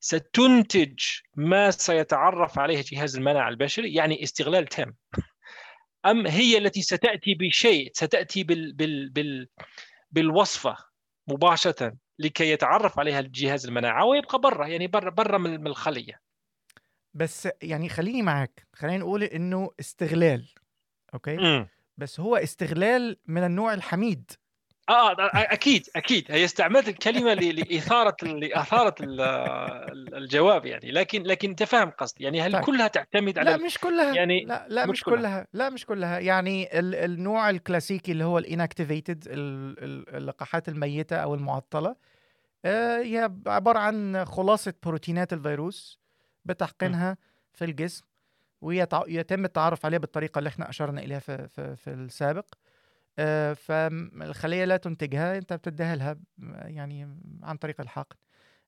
ستنتج 0.00 1.00
ما 1.36 1.70
سيتعرف 1.70 2.58
عليه 2.58 2.84
جهاز 2.86 3.16
المناعة 3.16 3.48
البشري 3.48 3.94
يعني 3.94 4.22
استغلال 4.22 4.66
تام. 4.66 4.96
أم 6.06 6.26
هي 6.26 6.58
التي 6.58 6.82
ستأتي 6.82 7.34
بشيء 7.34 7.90
ستأتي 7.94 8.44
بال 8.44 8.72
بال 8.72 9.10
بال 9.10 9.48
بالوصفة 10.10 10.76
مباشرة 11.28 11.92
لكي 12.18 12.50
يتعرف 12.50 12.98
عليها 12.98 13.20
الجهاز 13.20 13.66
المناعة 13.66 14.04
ويبقى 14.04 14.38
برا 14.38 14.66
يعني 14.66 14.86
برا 14.86 15.10
برا 15.10 15.38
من 15.38 15.60
من 15.60 15.66
الخلية. 15.66 16.20
بس 17.14 17.48
يعني 17.62 17.88
خليني 17.88 18.22
معاك 18.22 18.66
خلينا 18.72 18.98
نقول 18.98 19.22
إنه 19.22 19.70
استغلال 19.80 20.48
okay؟ 21.14 21.38
امم 21.38 21.68
بس 21.96 22.20
هو 22.20 22.36
استغلال 22.36 23.16
من 23.26 23.44
النوع 23.44 23.74
الحميد. 23.74 24.30
آه 24.88 25.16
أكيد 25.34 25.86
أكيد. 25.96 26.24
هي 26.30 26.44
استعملت 26.44 26.88
الكلمة 26.88 27.34
لإثارة 27.34 28.16
لإثارة 28.22 28.94
ال- 29.00 29.20
ال- 29.20 30.14
الجواب 30.14 30.66
يعني. 30.66 30.90
لكن 30.90 31.22
لكن 31.22 31.48
أنت 31.50 31.62
فاهم 31.62 31.90
قصدي. 31.90 32.24
يعني 32.24 32.42
هل 32.42 32.52
طيب. 32.52 32.62
كلها 32.64 32.88
تعتمد 32.88 33.38
على 33.38 33.50
لا 33.50 33.56
مش 33.56 33.78
كلها. 33.78 34.14
يعني 34.14 34.44
لا 34.44 34.66
لا 34.68 34.86
مش 34.86 35.02
كلها. 35.04 35.16
كلها. 35.16 35.46
لا 35.52 35.70
مش 35.70 35.86
كلها. 35.86 36.18
يعني 36.18 36.78
ال 36.78 36.94
النوع 36.94 37.50
الكلاسيكي 37.50 38.12
اللي 38.12 38.24
هو 38.24 38.38
الانكتيفيتد 38.38 39.24
اللقاحات 39.28 40.68
الميتة 40.68 41.16
أو 41.16 41.34
المعطلة 41.34 41.96
آه، 42.64 42.98
هي 42.98 43.30
عبارة 43.46 43.78
عن 43.78 44.24
خلاصة 44.24 44.74
بروتينات 44.82 45.32
الفيروس 45.32 46.00
بتحقينها 46.44 47.16
في 47.52 47.64
الجسم 47.64 48.04
ويتم 48.60 49.44
التعرف 49.44 49.86
عليها 49.86 49.98
بالطريقة 49.98 50.38
اللي 50.38 50.48
إحنا 50.48 50.68
أشرنا 50.70 51.00
إليها 51.02 51.18
في 51.18 51.48
في, 51.48 51.76
في 51.76 51.90
السابق. 51.90 52.44
آه، 52.54 52.61
فالخليه 53.54 54.64
لا 54.64 54.76
تنتجها 54.76 55.38
أنت 55.38 55.52
بتديها 55.52 55.96
لها 55.96 56.16
يعني 56.52 57.18
عن 57.42 57.56
طريق 57.56 57.80
الحقن 57.80 58.16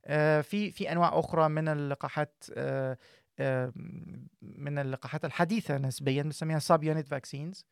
آه، 0.06 0.40
في 0.40 0.70
في 0.70 0.92
أنواع 0.92 1.18
أخرى 1.18 1.48
من 1.48 1.68
اللقاحات 1.68 2.44
آه، 2.54 2.98
آه، 3.38 3.72
من 4.42 4.78
اللقاحات 4.78 5.24
الحديثة 5.24 5.78
نسبيا 5.78 6.22
بنسميها 6.22 6.58
subunit 6.58 7.08
vaccines 7.08 7.66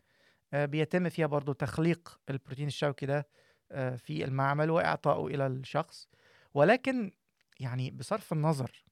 بيتم 0.52 1.08
فيها 1.08 1.26
برضو 1.26 1.52
تخليق 1.52 2.20
البروتين 2.30 2.66
الشوكي 2.66 3.06
ده 3.06 3.26
آه، 3.72 3.96
في 3.96 4.24
المعمل 4.24 4.70
واعطائه 4.70 5.34
إلى 5.34 5.46
الشخص. 5.46 6.08
ولكن 6.54 7.10
يعني 7.60 7.90
بصرف 7.90 8.32
النظر 8.32 8.84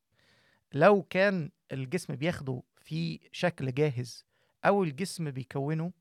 لو 0.73 1.03
كان 1.03 1.51
الجسم 1.73 2.15
بياخده 2.17 2.63
في 2.77 3.21
شكل 3.33 3.75
جاهز 3.75 4.25
أو 4.65 4.85
الجسم 4.85 5.31
بيكونه 5.31 5.93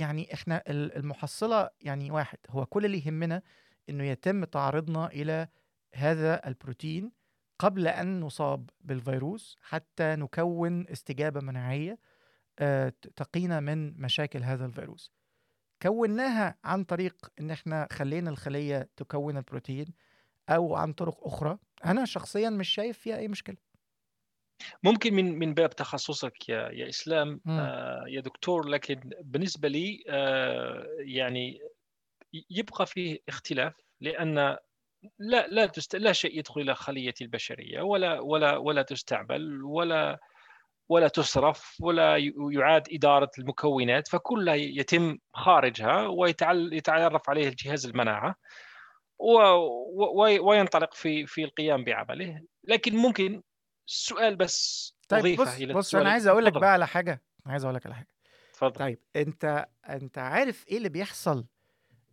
يعني 0.00 0.34
إحنا 0.34 0.62
ال- 0.68 0.96
المحصلة 0.96 1.70
يعني 1.80 2.10
واحد 2.10 2.38
هو 2.50 2.66
كل 2.66 2.84
اللي 2.84 3.06
يهمنا 3.06 3.42
إنه 3.88 4.04
يتم 4.04 4.44
تعرضنا 4.44 5.06
إلى 5.06 5.48
هذا 5.94 6.48
البروتين 6.48 7.12
قبل 7.58 7.88
أن 7.88 8.20
نصاب 8.20 8.70
بالفيروس 8.80 9.56
حتى 9.62 10.16
نكون 10.16 10.88
استجابة 10.88 11.40
مناعية 11.40 11.98
آه، 12.58 12.92
تقينا 13.16 13.60
من 13.60 14.00
مشاكل 14.00 14.42
هذا 14.42 14.66
الفيروس. 14.66 15.12
كوناها 15.82 16.58
عن 16.64 16.84
طريق 16.84 17.32
إن 17.40 17.50
إحنا 17.50 17.88
خلينا 17.92 18.30
الخلية 18.30 18.88
تكون 18.96 19.36
البروتين 19.36 19.86
أو 20.48 20.74
عن 20.76 20.92
طرق 20.92 21.26
أخرى 21.26 21.58
أنا 21.84 22.04
شخصيا 22.04 22.50
مش 22.50 22.68
شايف 22.68 22.98
فيها 22.98 23.16
أي 23.16 23.28
مشكلة. 23.28 23.56
ممكن 24.82 25.14
من 25.14 25.38
من 25.38 25.54
باب 25.54 25.70
تخصصك 25.70 26.48
يا 26.48 26.68
يا 26.72 26.88
إسلام 26.88 27.40
مم. 27.44 27.58
آه 27.60 28.04
يا 28.08 28.20
دكتور 28.20 28.68
لكن 28.68 29.00
بالنسبة 29.20 29.68
لي 29.68 30.04
آه 30.08 30.86
يعني 30.98 31.58
يبقى 32.50 32.86
فيه 32.86 33.18
اختلاف 33.28 33.74
لأن 34.00 34.56
لا 35.18 35.46
لا 35.46 35.66
تست... 35.66 35.96
لا 35.96 36.12
شيء 36.12 36.38
يدخل 36.38 36.60
إلى 36.60 36.74
خلية 36.74 37.14
البشرية 37.20 37.80
ولا 37.80 38.20
ولا 38.20 38.56
ولا 38.56 38.82
تستعمل 38.82 39.62
ولا 39.62 40.18
ولا 40.88 41.08
تصرف 41.08 41.76
ولا 41.80 42.16
يعاد 42.52 42.88
إدارة 42.92 43.30
المكونات 43.38 44.08
فكلها 44.08 44.54
يتم 44.54 45.18
خارجها 45.34 46.06
ويتعرف 46.06 47.30
عليه 47.30 47.48
الجهاز 47.48 47.86
المناعة 47.86 48.34
و... 49.18 49.32
و... 49.94 50.48
وينطلق 50.48 50.94
في 50.94 51.26
في 51.26 51.44
القيام 51.44 51.84
بعمله 51.84 52.42
لكن 52.64 52.96
ممكن 52.96 53.42
السؤال 53.90 54.36
بس 54.36 54.94
طيب 55.08 55.40
بص 55.40 55.48
إلى 55.56 55.74
بص 55.74 55.94
أنا 55.94 56.10
عايز 56.10 56.26
أقول 56.26 56.44
لك. 56.44 56.52
بقى 56.52 56.72
على 56.72 56.86
حاجة 56.86 57.22
عايز 57.46 57.64
أقول 57.64 57.74
لك 57.76 57.86
على 57.86 57.94
حاجة. 57.94 58.08
تفضل 58.52 58.72
طيب 58.72 58.98
أنت 59.16 59.66
أنت 59.88 60.18
عارف 60.18 60.68
إيه 60.68 60.76
اللي 60.76 60.88
بيحصل 60.88 61.44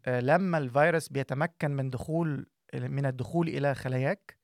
آه، 0.05 0.19
لما 0.19 0.57
الفيروس 0.57 1.10
بيتمكن 1.10 1.72
من 1.72 1.89
دخول 1.89 2.46
من 2.74 3.05
الدخول 3.05 3.48
إلى 3.48 3.75
خلاياك؟ 3.75 4.38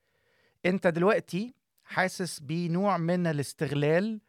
أنت 0.65 0.87
دلوقتي 0.87 1.53
حاسس 1.83 2.39
بنوع 2.39 2.97
من 2.97 3.27
الاستغلال 3.27 4.21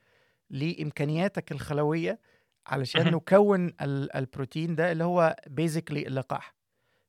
لإمكانياتك 0.51 1.53
الخلوية 1.53 2.21
علشان. 2.67 3.15
نكون 3.15 3.67
ال- 3.67 4.17
البروتين 4.17 4.75
ده 4.75 4.93
اللي 4.93 5.05
هو 5.05 5.37
basically 5.47 6.07
اللقاح 6.07 6.55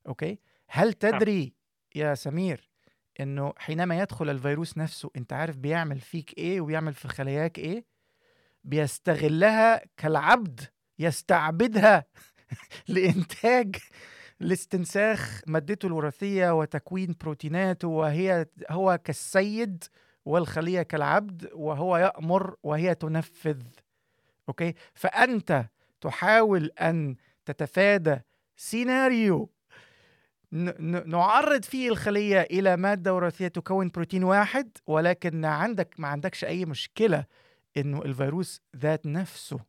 okay؟ 0.08 0.40
هل 0.68 0.94
تدري 0.94 1.54
يا 1.96 2.16
سمير 2.16 2.70
إنه 3.20 3.54
حينما 3.58 4.00
يدخل 4.00 4.30
الفيروس 4.30 4.78
نفسه 4.78 5.12
أنت 5.16 5.34
عارف 5.34 5.58
بيعمل 5.58 6.00
فيك 6.00 6.38
إيه 6.38 6.62
وبيعمل 6.62 6.94
في 6.94 7.08
خلاياك 7.08 7.60
إيه؟ 7.60 7.86
بيستغلها 8.64 9.82
كالعبد 9.98 10.60
يستعبدها 11.00 12.06
لإنتاج 12.88 13.76
لاستنساخ 14.40 15.42
مادته 15.48 15.86
الوراثية 15.86 16.60
وتكوين 16.60 17.16
بروتيناته 17.22 17.88
وهي 17.88 18.46
هو 18.70 19.00
كالسيد 19.04 19.84
والخلية 20.26 20.82
كالعبد 20.82 21.50
وهو 21.54 21.98
يأمر 21.98 22.56
وهي 22.64 22.96
تنفذ. 22.96 23.62
okay؟ 24.50 24.74
فأنت 24.94 25.66
تحاول 26.02 26.72
أن 26.82 27.16
تتفادى 27.46 28.20
سيناريو 28.58 29.50
نعرض 31.06 31.64
فيه 31.64 31.90
الخلية 31.90 32.42
إلى 32.42 32.78
مادة 32.78 33.14
وراثية 33.14 33.48
تكون 33.48 33.90
بروتين 33.90 34.24
واحد 34.24 34.78
ولكن 34.88 35.46
عندك 35.46 36.00
ما 36.00 36.08
عندكش 36.08 36.46
أي 36.46 36.66
مشكلة 36.66 37.26
إنه 37.78 38.02
الفيروس 38.02 38.62
ذات 38.76 39.06
نفسه 39.06 39.60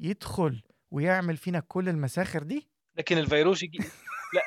يدخل 0.00 0.62
ويعمل 0.90 1.36
فينا 1.36 1.60
كل 1.68 1.88
المساخر 1.88 2.42
دي؟ 2.42 2.68
لكن 2.98 3.18
الفيروس 3.18 3.62
يجي 3.62 3.78
لا 4.34 4.42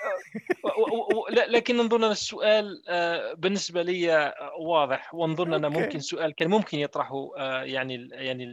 لا 1.29 1.47
لكن 1.47 1.77
نظن 1.77 2.03
السؤال 2.03 2.83
آه، 2.88 3.33
بالنسبة 3.33 3.81
لي 3.81 4.13
آه، 4.13 4.55
واضح 4.59 5.13
ونظن 5.15 5.53
انه. 5.53 5.69
ممكن 5.69 6.00
سؤال 6.00 6.35
كان 6.35 6.50
ممكن 6.50 6.79
يطرحه 6.79 7.29
آه، 7.38 7.63
يعني 7.63 8.07
يعني 8.12 8.45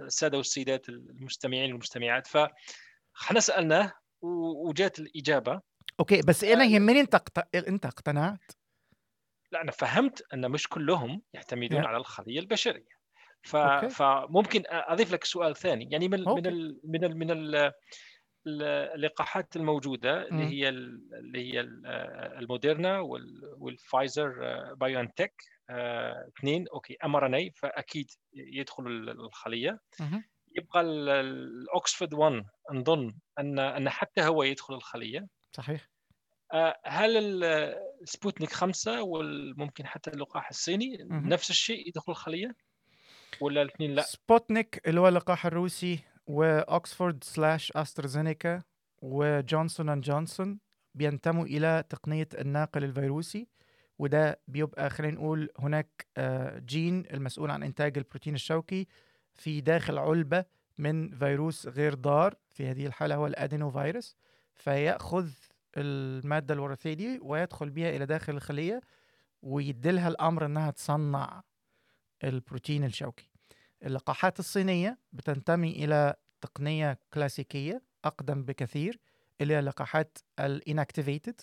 السادة 0.00 0.36
والسيدات 0.38 0.88
المستمعين 0.88 1.72
والمستمعات. 1.72 2.26
فاحنا 2.26 3.40
سألناه 3.40 3.92
وجات 4.22 4.98
الإجابة. 4.98 5.60
أوكي 6.00 6.20
بس 6.28 6.44
آه، 6.44 6.48
يهمني 6.64 7.00
أنت 7.00 7.14
اقت... 7.14 7.54
أنت 7.54 7.86
اقتنعت 7.86 8.52
لا 9.52 9.62
أنا 9.62 9.70
فهمت 9.70 10.22
أن 10.34 10.50
مش 10.50 10.68
كلهم 10.68 11.22
يعتمدون 11.34 11.82
يا. 11.82 11.86
على 11.88 11.96
الخلية 11.96 12.40
البشرية 12.40 12.94
ف... 13.42 13.56
okay. 13.56 13.88
فممكن 13.88 14.62
أضيف 14.68 15.12
لك 15.12 15.24
سؤال 15.24 15.56
ثاني 15.56 15.88
يعني 15.90 16.08
من 16.08 16.20
من 16.20 16.28
okay. 16.28 16.48
ال... 16.48 16.80
من 16.84 17.04
ال... 17.04 17.16
من 17.18 17.30
ال... 17.30 17.72
اللقاحات 18.46 19.56
الموجودة 19.56 20.28
اللي. 20.28 20.44
هي 20.44 20.68
ال- 20.68 21.14
اللي 21.14 21.52
هي 21.52 21.60
ال- 21.60 21.86
الموديرنا 22.38 22.98
وال- 23.00 23.54
والفايزر 23.58 24.38
آه، 24.42 24.72
بايو 24.72 25.08
تك 25.16 25.34
اثنين 26.38 26.68
okay 26.68 26.96
mRNA 27.04 27.50
فأكيد 27.56 28.10
يدخل 28.32 28.86
ال- 28.86 29.10
الخلية. 29.10 29.80
يبقى 30.56 30.80
ال- 30.80 31.08
الاوكسفورد 31.08 32.14
1 32.14 32.44
نظن 32.72 33.14
ان 33.38 33.58
أن 33.58 33.90
حتى 33.90 34.22
هو 34.22 34.42
يدخل 34.42 34.74
الخلية 34.74 35.26
صحيح. 35.56 35.88
آه، 36.52 36.80
هل 36.84 37.16
ال- 37.44 37.74
سبوتنيك 38.04 38.52
خمسة 38.52 39.02
وممكن 39.02 39.86
حتى 39.86 40.10
اللقاح 40.10 40.48
الصيني 40.48 41.04
مهم. 41.04 41.28
نفس 41.28 41.50
الشيء 41.50 41.88
يدخل 41.88 42.12
الخلية؟ 42.12 42.56
ولا 43.40 43.62
الاثنين 43.62 43.94
لا؟ 43.94 44.02
سبوتنيك 44.02 44.88
اللي 44.88 45.00
هو 45.00 45.08
اللقاح 45.08 45.46
الروسي 45.46 45.98
واوكسفورد 46.26 47.24
slash 47.24 47.72
أسترازينيكا 47.72 48.62
وجونسون 49.02 49.88
أند 49.88 50.02
جونسون 50.04 50.58
بينتموا 50.94 51.44
إلى 51.44 51.84
تقنية 51.88 52.28
الناقل 52.38 52.84
الفيروسي 52.84 53.48
وده 53.98 54.40
بيبقى 54.48 54.90
خلينا 54.90 55.14
نقول 55.14 55.48
هناك 55.58 56.06
آه، 56.16 56.58
جين 56.58 57.06
المسؤول 57.12 57.50
عن 57.50 57.62
إنتاج 57.62 57.98
البروتين 57.98 58.34
الشوكي 58.34 58.86
في 59.34 59.60
داخل 59.60 59.98
علبة 59.98 60.44
من 60.78 61.10
فيروس 61.18 61.66
غير 61.66 61.94
ضار 61.94 62.34
في 62.50 62.66
هذه 62.66 62.86
الحالة 62.86 63.14
هو 63.14 63.26
ال 63.26 63.70
adenovirus 63.70 64.16
فيأخذ 64.54 65.30
المادة 65.76 66.54
الوراثية 66.54 66.92
دي 66.94 67.18
ويدخل 67.22 67.70
بها 67.70 67.90
إلى 67.96 68.06
داخل 68.06 68.34
الخلية 68.36 68.80
ويديلها 69.42 70.08
الأمر 70.08 70.46
إنها 70.46 70.70
تصنع 70.70 71.42
البروتين 72.24 72.84
الشوكي. 72.84 73.30
اللقاحات 73.84 74.38
الصينية 74.38 74.98
بتنتمي 75.12 75.70
إلى 75.84 76.14
تقنية 76.40 76.98
كلاسيكية 77.14 77.82
أقدم 78.04 78.42
بكثير 78.42 79.00
اللي 79.40 79.54
هي 79.54 79.58
اللقاحات 79.58 80.18
ال 80.40 80.48
inactivated 80.48 81.40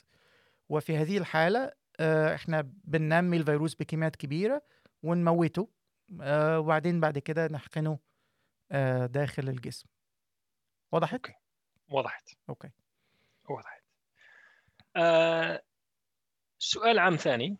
وفي 0.69 0.97
هذه 0.97 1.17
الحالة 1.17 1.71
آه، 1.99 2.35
إحنا 2.35 2.61
بننمي 2.83 3.37
الفيروس 3.37 3.75
بكميات 3.75 4.15
كبيرة 4.15 4.61
ونموته 5.03 5.69
آه، 6.21 6.59
وبعدين 6.59 6.99
بعد 6.99 7.19
كده 7.19 7.47
نحقنه 7.47 7.99
آه، 8.71 9.05
داخل 9.05 9.49
الجسم. 9.49 9.87
وضحت؟ 10.91 11.13
okay. 11.13 11.33
وضحت. 11.89 12.29
okay. 12.49 12.69
وضحت 13.49 13.83
آه 14.95 15.61
سؤال 16.59 16.99
عام 16.99 17.15
ثاني. 17.15 17.57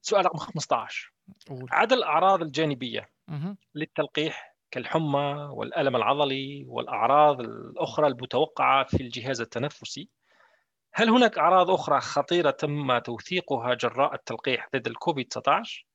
سؤال 0.00 0.26
رقم 0.26 0.38
15 0.38 1.12
قول. 1.48 1.66
عدد 1.70 1.92
الأعراض 1.92 2.42
الجانبية 2.42 3.08
مهم. 3.28 3.56
للتلقيح 3.74 4.56
كالحمى 4.70 5.48
والألم 5.52 5.96
العضلي 5.96 6.64
والأعراض 6.66 7.40
الأخرى 7.40 8.06
المتوقعة 8.06 8.84
في 8.84 9.02
الجهاز 9.02 9.40
التنفسي؟ 9.40 10.08
هل 10.94 11.08
هناك 11.10 11.38
أعراض 11.38 11.70
أخرى 11.70 12.00
خطيرة 12.00 12.50
تم 12.50 12.98
توثيقها 12.98 13.74
جراء 13.74 14.14
التلقيح 14.14 14.68
ضد 14.76 14.86
الكوفيد 14.86 15.28
19 15.28 15.86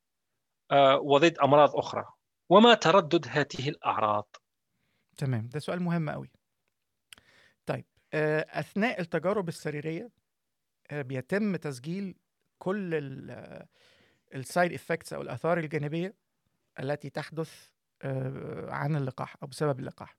آه، 0.72 0.98
وضد 0.98 1.38
أمراض 1.38 1.76
أخرى. 1.76 2.06
وما 2.50 2.74
تردد 2.74 3.28
هذه 3.30 3.70
الأعراض؟ 3.70 4.36
تمام. 5.18 5.50
ده 5.54 5.60
سؤال 5.60 5.84
مهم 5.84 6.10
قوي 6.10 6.32
أثناء 8.14 9.02
التجارب 9.02 9.48
السريرية 9.48 10.10
آه، 10.92 11.02
بيتم 11.02 11.56
تسجيل 11.56 12.16
كل 12.60 12.90
ال 14.36 14.44
side 14.44 14.74
effects 14.74 15.14
أو 15.14 15.22
الآثار 15.22 15.58
الجانبية 15.58 16.14
التي 16.80 17.10
تحدث 17.10 17.70
آه، 18.02 18.72
عن 18.72 18.96
اللقاح 18.96 19.36
أو 19.44 19.48
بسبب 19.48 19.80
اللقاح. 19.80 20.18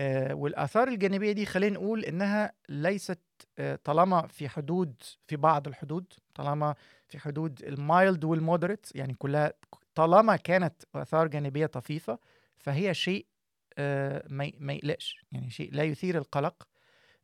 آه، 0.00 0.34
والآثار 0.34 0.88
الجانبية 0.88 1.32
دي 1.32 1.46
خلينا 1.46 1.74
نقول 1.74 2.04
إنها 2.04 2.52
ليست 2.68 3.20
آه، 3.58 3.78
طالما 3.84 4.26
في 4.26 4.48
حدود 4.48 5.02
في 5.26 5.36
بعض 5.36 5.68
الحدود 5.68 6.12
طالما 6.34 6.74
في 7.08 7.18
حدود 7.18 7.62
المايلد 7.62 8.24
والمودريت 8.24 8.86
يعني 8.94 9.14
كلها 9.14 9.52
طالما 9.94 10.36
كانت 10.36 10.82
آثار 10.94 11.26
جانبية 11.26 11.66
طفيفة 11.66 12.18
فهي 12.58 12.94
شيء 12.94 13.26
آه، 13.78 14.24
ما 14.58 14.72
يقلقش. 14.72 15.24
يعني 15.32 15.50
شيء 15.50 15.74
لا 15.74 15.82
يثير 15.82 16.18
القلق 16.18 16.68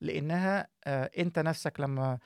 لإنها 0.00 0.68
آه، 0.84 1.10
أنت 1.18 1.38
نفسك 1.38 1.80
لما 1.80 2.18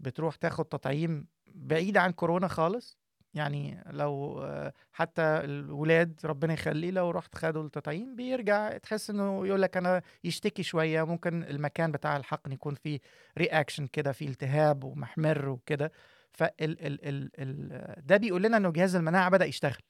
بتروح 0.00 0.36
تاخد 0.36 0.64
تطعيم 0.64 1.26
بعيد 1.54 1.96
عن 1.96 2.12
كورونا 2.12 2.48
خالص 2.48 2.98
يعني 3.34 3.84
لو 3.90 4.42
آه، 4.42 4.72
حتى 4.92 5.22
الولاد 5.22 6.20
ربنا 6.24 6.52
يخليه 6.52 6.90
لو 6.90 7.10
رحت 7.10 7.34
خدوا 7.34 7.64
التطعيم 7.64 8.16
بيرجع 8.16 8.78
تحس 8.78 9.10
إنه 9.10 9.46
يقول 9.46 9.62
لك 9.62 9.76
أنا 9.76 10.02
يشتكي 10.24 10.62
شوية 10.62 11.02
ممكن 11.04 11.42
المكان 11.42 11.92
بتاع 11.92 12.16
الحقن 12.16 12.52
يكون 12.52 12.74
فيه 12.74 13.00
reaction 13.38 13.86
كده 13.86 14.12
فيه 14.12 14.28
التهاب 14.28 14.84
ومحمر 14.84 15.48
وكده. 15.48 15.92
فال 16.32 16.86
ال 16.86 17.08
ال 17.08 17.30
ال 17.38 18.06
ده 18.06 18.16
بيقول 18.16 18.42
لنا 18.42 18.56
إنه 18.56 18.70
جهاز 18.70 18.96
المناعة 18.96 19.30
بدأ 19.30 19.44
يشتغل. 19.44 19.82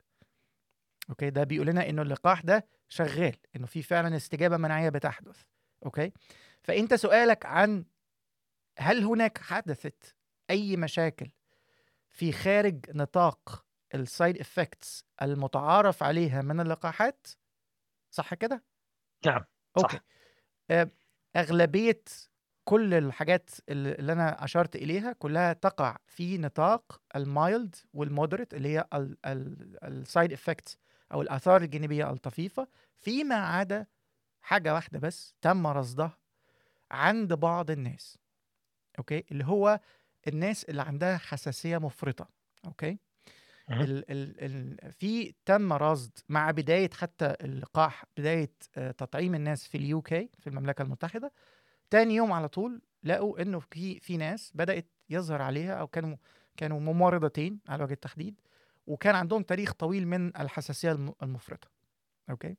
okay? 1.11 1.31
ده 1.31 1.45
بيقول 1.45 1.67
لنا 1.67 1.89
إنه 1.89 2.03
اللقاح 2.03 2.41
ده 2.41 2.67
شغال 2.89 3.37
إنه 3.57 3.67
في 3.67 3.83
فعلا 3.83 4.17
استجابة 4.17 4.57
مناعية 4.57 4.89
بتحدث. 4.89 5.43
okay? 5.85 6.13
فأنت 6.63 6.95
سؤالك 6.95 7.47
عن 7.47 7.85
هل 8.79 9.05
هناك 9.05 9.39
حدثت 9.39 10.17
أي 10.51 10.77
مشاكل 10.77 11.31
في 12.11 12.33
خارج 12.33 12.91
نطاق 12.97 13.65
ال 13.95 14.04
side 14.04 14.39
effects 14.39 15.05
المتعارف 15.23 16.03
عليها 16.03 16.43
من 16.43 16.61
اللقاحات؟ 16.61 17.27
صح 18.11 18.35
كده؟ 18.35 18.65
نعم 19.27 19.45
صح. 19.77 19.83
okay. 19.83 20.01
آه، 20.71 20.91
أغلبية 21.37 22.03
كل 22.65 22.95
الحاجات 22.95 23.51
اللي 23.69 23.93
اللي 23.93 24.13
أنا 24.13 24.45
أشرت 24.45 24.77
إليها 24.77 25.13
كلها 25.13 25.53
تقع 25.53 25.97
في 26.07 26.39
نطاق 26.39 27.03
ال 27.17 27.29
mild 27.29 27.77
وال 27.93 28.05
moderate 28.05 28.55
اللي 28.55 28.79
هي 28.79 28.89
ال 29.85 29.94
side 29.94 30.33
effects 30.33 30.79
أو 31.13 31.23
الآثار 31.23 31.63
الجانبية 31.63 32.11
الطفيفة 32.11 32.69
فيما 32.99 33.35
عدا 33.35 33.87
حاجة 34.41 34.75
واحدة 34.75 34.99
بس 34.99 35.35
تم 35.41 35.67
رصدها 35.67 36.22
عند 36.93 37.33
بعض 37.33 37.71
الناس 37.71 38.19
okay? 38.99 39.25
اللي 39.31 39.45
هو 39.45 39.81
الناس 40.29 40.65
اللي 40.65 40.83
عندها 40.83 41.17
حساسية 41.17 41.79
مفرطة 41.79 42.29
okay. 42.65 42.99
ال 43.71 44.11
ال 44.11 44.41
ال 44.85 44.93
في 44.93 45.35
تم 45.45 45.73
رصد 45.73 46.19
مع 46.29 46.51
بداية 46.51 46.91
حتى 46.91 47.35
اللقاح 47.41 48.05
بداية 48.17 48.53
آه، 48.77 48.91
تطعيم 48.91 49.35
الناس 49.35 49.69
في 49.69 49.79
ال 49.79 50.03
UK 50.03 50.31
في 50.39 50.47
المملكة 50.47 50.83
المتحدة. 50.83 51.33
تاني 51.91 52.15
يوم 52.15 52.33
على 52.33 52.49
طول 52.49 52.83
لقوا 53.05 53.43
إنه 53.43 53.59
في 53.61 54.01
في 54.01 54.17
ناس 54.17 54.53
بدأت 54.55 54.87
يظهر 55.11 55.43
عليها 55.43 55.75
أو 55.75 55.87
كانوا 55.87 56.17
كانوا 56.57 56.81
ممرضتين 56.81 57.61
على 57.69 57.85
وجه 57.85 57.93
التحديد 57.93 58.41
وكان 58.87 59.15
عندهم 59.15 59.43
تاريخ 59.43 59.73
طويل 59.73 60.09
من 60.09 60.37
الحساسية 60.37 60.93
الم- 60.93 61.15
المفرطة 61.23 61.69
okay? 62.31 62.57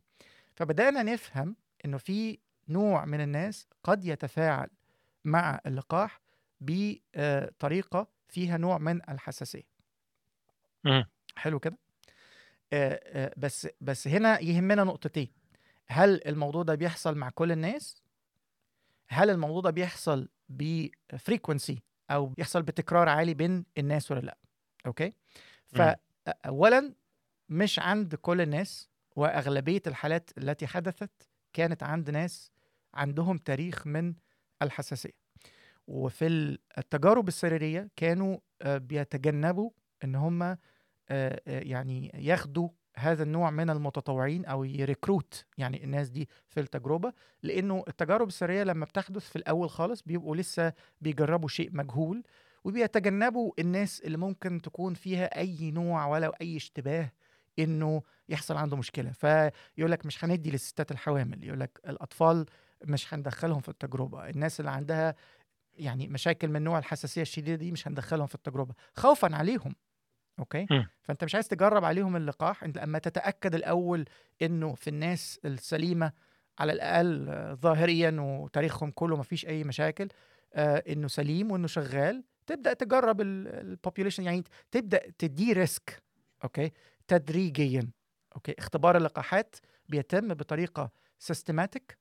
فبدأنا 0.56 1.04
نفهم 1.04 1.56
إنه 1.86 1.98
في 1.98 2.40
نوع 2.70 3.06
من 3.06 3.22
الناس 3.22 3.68
قد 3.84 4.06
يتفاعل 4.06 4.68
مع 5.26 5.60
اللقاح 5.66 6.22
بطريقه 6.62 8.08
فيها 8.28 8.58
نوع 8.58 8.78
من 8.78 9.10
الحساسية. 9.10 9.64
حلو 11.36 11.60
كده؟ 11.60 11.78
آه، 12.74 13.00
آه، 13.04 13.34
بس 13.38 13.68
بس 13.82 14.08
هنا 14.08 14.40
يهمنا 14.40 14.84
نقطتين. 14.84 15.32
هل 15.88 16.28
الموضوع 16.28 16.64
ده 16.64 16.76
بيحصل 16.76 17.18
مع 17.18 17.30
كل 17.30 17.52
الناس؟ 17.52 18.04
هل 19.08 19.30
الموضوع 19.30 19.62
ده 19.62 19.70
بيحصل 19.70 20.30
ب 20.50 20.63
frequency 20.63 21.84
أو 22.12 22.26
بيحصل 22.26 22.62
بتكرار 22.62 23.10
عالي 23.10 23.34
بين 23.34 23.66
الناس 23.78 24.12
ولا 24.12 24.20
لأ؟ 24.20 24.38
okay. 24.86 25.14
فاولا 25.66 26.94
مش 27.50 27.80
عند 27.80 28.16
كل 28.16 28.42
الناس 28.42 28.90
وأغلبية 29.16 29.82
الحالات 29.88 30.30
التي 30.38 30.68
حدثت 30.68 31.30
كانت 31.54 31.84
عند 31.84 32.10
ناس 32.10 32.52
عندهم 32.94 33.38
تاريخ 33.38 33.88
من 33.88 34.14
الحساسية. 34.62 35.24
وفي 35.88 36.58
التجارب 36.78 37.28
السريرية 37.28 37.90
كانوا 37.96 38.38
آه، 38.62 38.78
بيتجنبوا 38.78 39.70
إن 40.04 40.16
هم 40.16 40.44
آه، 40.44 40.58
آه، 41.10 41.40
يعني 41.48 42.12
ياخدوا 42.16 42.70
هذا 42.96 43.24
النوع 43.24 43.50
من 43.52 43.70
المتطوعين 43.70 44.46
أو 44.46 44.64
يريكروت 44.64 45.46
يعني 45.58 45.84
الناس 45.84 46.10
دي 46.10 46.30
في 46.48 46.60
التجربة. 46.60 47.14
لأنه 47.44 47.84
التجارب 47.88 48.28
السريه 48.28 48.64
لما 48.64 48.86
بتحدث 48.86 49.30
في 49.30 49.36
الأول 49.36 49.70
خالص 49.70 50.02
بيبقوا 50.02 50.36
لسه 50.36 50.74
بيجربوا 51.02 51.48
شيء 51.50 51.70
مجهول 51.74 52.24
وبيتجنبوا 52.64 53.52
الناس 53.60 54.02
اللي 54.02 54.18
ممكن 54.18 54.62
تكون 54.62 54.94
فيها 54.94 55.38
أي 55.38 55.72
نوع 55.72 56.08
ولا 56.08 56.32
أي 56.42 56.58
اشتباه 56.58 57.12
إنه 57.60 58.02
يحصل 58.30 58.58
عنده 58.58 58.78
مشكلة. 58.78 59.12
فيقول 59.12 59.92
لك 59.92 60.06
مش 60.06 60.26
هندي 60.26 60.52
للستات 60.52 60.92
الحوامل 60.92 61.44
يقول 61.44 61.60
لك 61.60 61.80
الأطفال 61.88 62.46
مش 62.84 63.14
هندخلهم 63.14 63.60
في 63.60 63.70
التجربة. 63.70 64.30
الناس 64.30 64.60
اللي 64.60 64.72
عندها 64.72 65.16
يعني 65.78 66.08
مشاكل 66.08 66.48
من 66.48 66.62
نوع 66.62 66.80
الحساسية 66.80 67.22
الشديدة 67.22 67.56
دي 67.56 67.72
مش 67.72 67.88
هندخلهم 67.88 68.28
في 68.28 68.36
التجربة 68.36 68.74
خوفا 68.96 69.36
عليهم 69.36 69.76
okay? 70.40 70.68
م. 70.72 70.84
فأنت 71.02 71.24
مش 71.24 71.36
عايز 71.36 71.48
تجرب 71.48 71.86
عليهم 71.86 72.16
اللقاح 72.16 72.64
أنت 72.64 72.78
لما 72.78 73.00
تتأكد 73.00 73.56
الأول 73.56 74.06
إنه 74.42 74.74
في 74.74 74.90
الناس 74.90 75.40
السليمة 75.46 76.12
على 76.60 76.72
الأقل 76.74 77.28
ظاهريا 77.56 78.18
وتاريخهم 78.20 78.92
كله 78.92 79.18
ما 79.18 79.24
فيش 79.24 79.46
أي 79.46 79.64
مشاكل 79.64 80.08
آه 80.54 80.84
إنه 80.90 81.08
سليم 81.08 81.52
وإنه 81.52 81.68
شغال 81.68 82.24
تبدأ 82.48 82.74
تجرب 82.74 83.22
ال 83.22 83.31
population 83.31 84.24
يعني 84.24 84.44
تبدأ 84.72 85.12
تدي 85.18 85.54
risk 85.54 86.04
okay? 86.44 86.72
تدريجيا 87.08 87.90
okay? 88.36 88.56
اختبار 88.60 88.98
اللقاحات 88.98 89.56
بيتم 89.90 90.34
بطريقة 90.34 90.92
systematic 91.20 91.98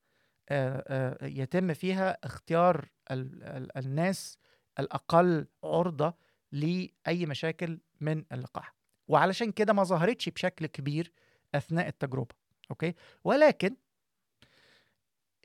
يتم 1.22 1.74
فيها 1.74 2.18
اختيار 2.24 2.88
ال 3.11 3.42
ال 3.44 3.76
الناس 3.78 4.38
الأقل 4.78 5.46
عرضة 5.64 6.14
لأي 6.52 7.26
مشاكل 7.26 7.81
من 8.00 8.24
اللقاح. 8.33 8.74
وعلشان 9.09 9.52
كده 9.52 9.72
ما 9.72 9.85
ظهرتش 9.85 10.28
بشكل 10.28 10.66
كبير 10.66 11.12
أثناء 11.55 11.88
التجربة 11.88 12.35
okay? 12.70 12.94
ولكن 13.24 13.76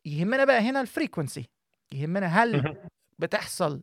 يهمنا 0.06 0.46
بقى 0.46 0.60
هنا 0.60 0.82
ال 0.82 0.89
frequency 0.89 1.50
يهمنا 1.92 2.26
هل 2.28 2.78
بتحصل 3.20 3.82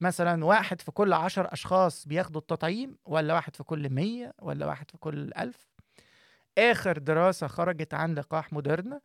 مثلا 0.00 0.44
واحد 0.44 0.80
في 0.80 0.90
كل 0.90 1.12
عشر 1.12 1.52
أشخاص 1.52 2.08
بياخدوا 2.08 2.40
التطعيم 2.40 2.98
ولا 3.04 3.34
واحد 3.34 3.56
في 3.56 3.62
كل 3.64 3.90
مية 3.90 4.32
ولا 4.42 4.66
واحد 4.66 4.90
في 4.90 4.98
كل 4.98 5.32
ألف؟ 5.38 5.68
آخر 6.58 6.98
دراسة 6.98 7.46
خرجت 7.46 7.94
عن 7.94 8.14
لقاح 8.14 8.52
موديرنا 8.52 9.00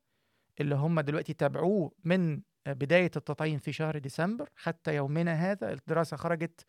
اللي 0.60 0.76
هم 0.76 1.00
دلوقتي 1.00 1.34
تابعوه 1.34 1.92
من 2.04 2.42
بداية 2.68 3.12
التطعيم 3.16 3.60
في 3.60 3.74
شهر 3.74 3.98
ديسمبر 3.98 4.50
حتى 4.56 4.96
يومنا 4.96 5.34
هذا 5.34 5.74
الدراسة 5.74 6.18
خرجت 6.18 6.66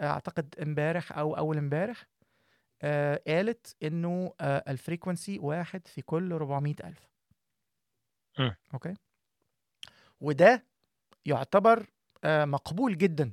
أعتقد 0.00 0.54
امبارح 0.62 1.18
أو 1.18 1.36
أول 1.36 1.58
امبارح 1.58 2.06
آه 2.82 3.22
قالت 3.26 3.76
إنه 3.82 4.34
آه 4.40 4.64
ال 4.68 4.75
frequency 4.75 5.38
واحد 5.38 5.88
في 5.88 6.02
كل 6.02 6.32
400 6.32 6.74
ألف. 6.84 7.08
م. 8.38 8.50
okay? 8.74 8.94
وده 10.20 10.64
يعتبر 11.26 11.86
آه 12.24 12.44
مقبول 12.44 12.98
جدا. 12.98 13.32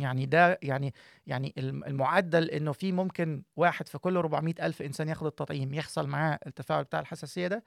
يعني 0.00 0.26
ده 0.26 0.58
يعني 0.62 0.94
يعني 1.26 1.54
المعدل 1.58 2.50
إنه 2.50 2.72
في 2.72 2.92
ممكن 2.92 3.42
واحد 3.56 3.88
في 3.88 3.98
كل 3.98 4.16
400 4.16 4.54
ألف 4.66 4.82
إنسان 4.82 5.08
ياخد 5.08 5.26
التطعيم 5.26 5.74
يحصل 5.74 6.06
معاه 6.06 6.38
التفاعل 6.46 6.84
بتاع 6.84 7.00
الحساسية 7.00 7.48
ده 7.48 7.64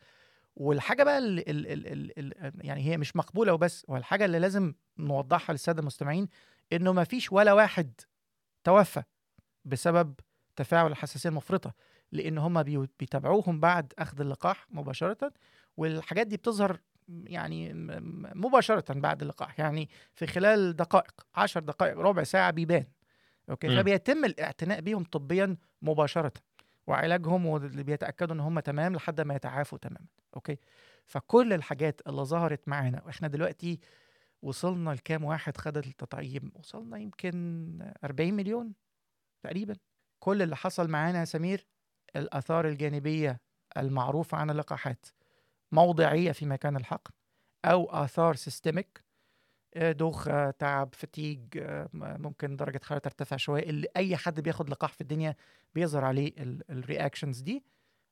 والحاجة 0.56 1.04
بقى 1.04 1.18
اللي 1.18 1.42
ال 1.42 1.68
ال 1.68 1.88
ال 1.88 2.20
ال 2.44 2.54
يعني 2.66 2.82
هي 2.82 2.98
مش 2.98 3.16
مقبولة 3.16 3.54
وبس 3.54 3.86
والحاجة 3.88 4.26
اللي 4.26 4.40
لازم 4.40 4.74
نوضحها 5.00 5.54
للسادة 5.54 5.80
المستمعين 5.80 6.28
إنه 6.74 6.94
ما 6.94 7.04
فيش 7.04 7.32
ولا 7.32 7.54
واحد 7.54 8.02
توفى 8.64 9.04
بسبب 9.66 10.14
تفاعل 10.56 10.92
الحساسية 10.92 11.30
المفرطة 11.30 11.74
لأن 12.12 12.38
هم 12.38 12.64
بيتابعوهم 13.00 13.60
بعد 13.60 13.94
أخذ 14.00 14.22
اللقاح 14.22 14.66
مباشرة 14.70 15.32
والحاجات 15.78 16.28
دي 16.28 16.38
بتظهر 16.38 16.80
يعني 17.08 17.74
مباشرة 18.36 18.94
بعد 18.94 19.22
اللقاح 19.22 19.60
يعني 19.60 19.90
في 20.14 20.28
خلال 20.28 20.76
دقائق 20.76 21.12
عشر 21.36 21.60
دقائق 21.60 21.98
ربع 22.00 22.24
ساعة 22.24 22.52
بيبان 22.52 22.86
okay 23.50 23.68
م. 23.68 23.76
فبيتم 23.76 24.26
الاعتناء 24.26 24.82
بيهم 24.82 25.04
طبيا 25.04 25.58
مباشرة 25.82 26.34
وعلاجهم 26.88 27.46
واللي 27.46 27.84
بيتأكدوا 27.84 28.36
إن 28.36 28.40
هم 28.40 28.60
تمام 28.60 28.96
لحد 28.96 29.22
ما 29.22 29.36
يتعافوا 29.36 29.78
تماما 29.78 30.08
okay؟ 30.36 30.58
فكل 31.06 31.54
الحاجات 31.54 32.02
اللي 32.08 32.22
ظهرت 32.22 32.68
معانا 32.68 33.04
وإحنا 33.06 33.28
دلوقتي 33.28 33.80
وصلنا 34.42 34.90
لكام 34.90 35.24
واحد 35.24 35.58
خد 35.58 35.78
التطعيم؟ 35.78 36.52
وصلنا 36.56 36.98
يمكن 36.98 37.92
40 38.04 38.34
مليون 38.34 38.74
تقريبا. 39.44 39.76
كل 40.20 40.42
اللي 40.42 40.56
حصل 40.56 40.88
معانا 40.90 41.20
يا 41.20 41.26
سمير 41.26 41.68
الآثار 42.16 42.68
الجانبية 42.68 43.42
المعروفة 43.78 44.38
عن 44.38 44.50
اللقاحات 44.50 45.06
موضعية 45.72 46.32
في 46.32 46.46
مكان 46.46 46.76
الحقن 46.76 47.12
أو 47.66 47.86
آثار 47.86 48.36
systemic 48.36 49.05
دوخه 49.78 50.52
تعب 50.52 50.90
fatigue 50.96 51.40
آه، 51.58 51.90
ممكن 51.94 52.56
درجة 52.56 52.82
حرارة 52.84 53.00
ترتفع 53.00 53.38
شوية 53.38 53.64
اللي 53.64 53.88
أي 53.98 54.18
حد 54.18 54.40
بياخد 54.42 54.70
لقاح 54.70 54.94
في 54.94 55.02
الدنيا 55.02 55.36
بيظهر 55.76 56.06
عليه 56.06 56.32
ال 56.70 56.77
reactions 56.77 57.40
دي 57.40 57.64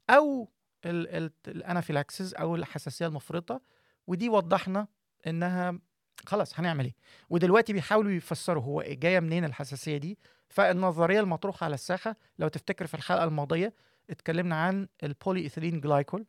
أو 0.10 0.49
ال 0.86 0.98
anaphylaxis 0.98 2.36
أو 2.36 2.56
الحساسية 2.56 3.08
المفرطة 3.08 3.62
ودي 4.08 4.30
وضحنا 4.30 4.88
إنها 5.28 5.80
خلاص 6.26 6.60
هنعمل 6.60 6.86
إيه. 6.86 6.95
ودلوقتي 7.30 7.73
بيحاولوا 7.73 8.12
يفسروا 8.12 8.63
هو 8.63 8.82
جاية 8.88 9.19
منين 9.19 9.45
الحساسية 9.45 9.97
دي. 9.97 10.17
فالنظرية 10.49 11.19
المطروحة 11.19 11.63
على 11.65 11.73
الساحة 11.73 12.15
لو 12.39 12.47
تفتكر 12.47 12.88
في 12.88 12.93
الحلقة 12.93 13.23
الماضية 13.23 13.73
اتكلمنا 14.10 14.56
عن 14.56 14.88
ال 15.03 15.41
polyethylene 15.41 15.81
glycol 15.81 16.25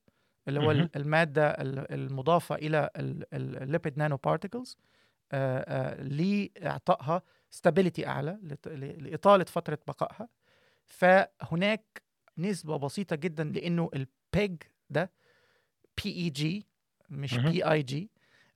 اللي 0.49 0.61
هو 0.61 0.71
المادة 0.97 1.55
المضافة 1.61 2.55
إلى 2.55 2.91
ال 3.33 3.99
lipid 3.99 4.17
nanoparticles 4.17 4.77
لإعطائها 5.99 7.23
stability 7.51 8.07
أعلى 8.07 8.39
لإطالة 8.99 9.45
فترة 9.45 9.79
بقائها. 9.87 10.29
فهناك 10.85 12.03
نسبة 12.39 12.77
بسيطة 12.77 13.17
جدا 13.17 13.45
لإنه 13.45 13.91
ال 13.95 14.10
PEG 14.10 14.57
ده 14.91 15.11
PEG 16.05 16.67
مش 17.11 17.35
PIG 17.37 18.11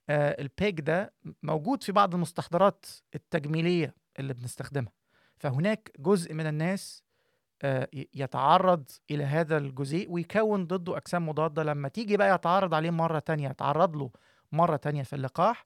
ال 0.09 0.27
PEG 0.27 0.79
ده 0.81 1.13
موجود 1.43 1.83
في 1.83 1.91
بعض 1.91 2.13
المستحضرات 2.15 2.85
التجميلية 3.15 3.95
اللي 4.19 4.33
بنستخدمها. 4.33 4.91
فهناك 5.37 5.91
جزء 5.99 6.33
من 6.33 6.47
الناس 6.47 7.03
آه، 7.61 7.87
يتعرض 7.93 8.89
إلى 9.11 9.23
هذا 9.23 9.57
الجزيء 9.57 10.11
ويكون 10.11 10.67
ضده 10.67 10.97
أجسام 10.97 11.29
مضادة. 11.29 11.63
لما 11.63 11.87
تيجي 11.87 12.17
بقى 12.17 12.35
يتعرض 12.35 12.73
عليه 12.73 12.89
مرة 12.91 13.19
تانية 13.19 13.49
يتعرض 13.49 13.95
له 13.95 14.11
مرة 14.51 14.75
تانية 14.75 15.03
في 15.03 15.15
اللقاح 15.15 15.65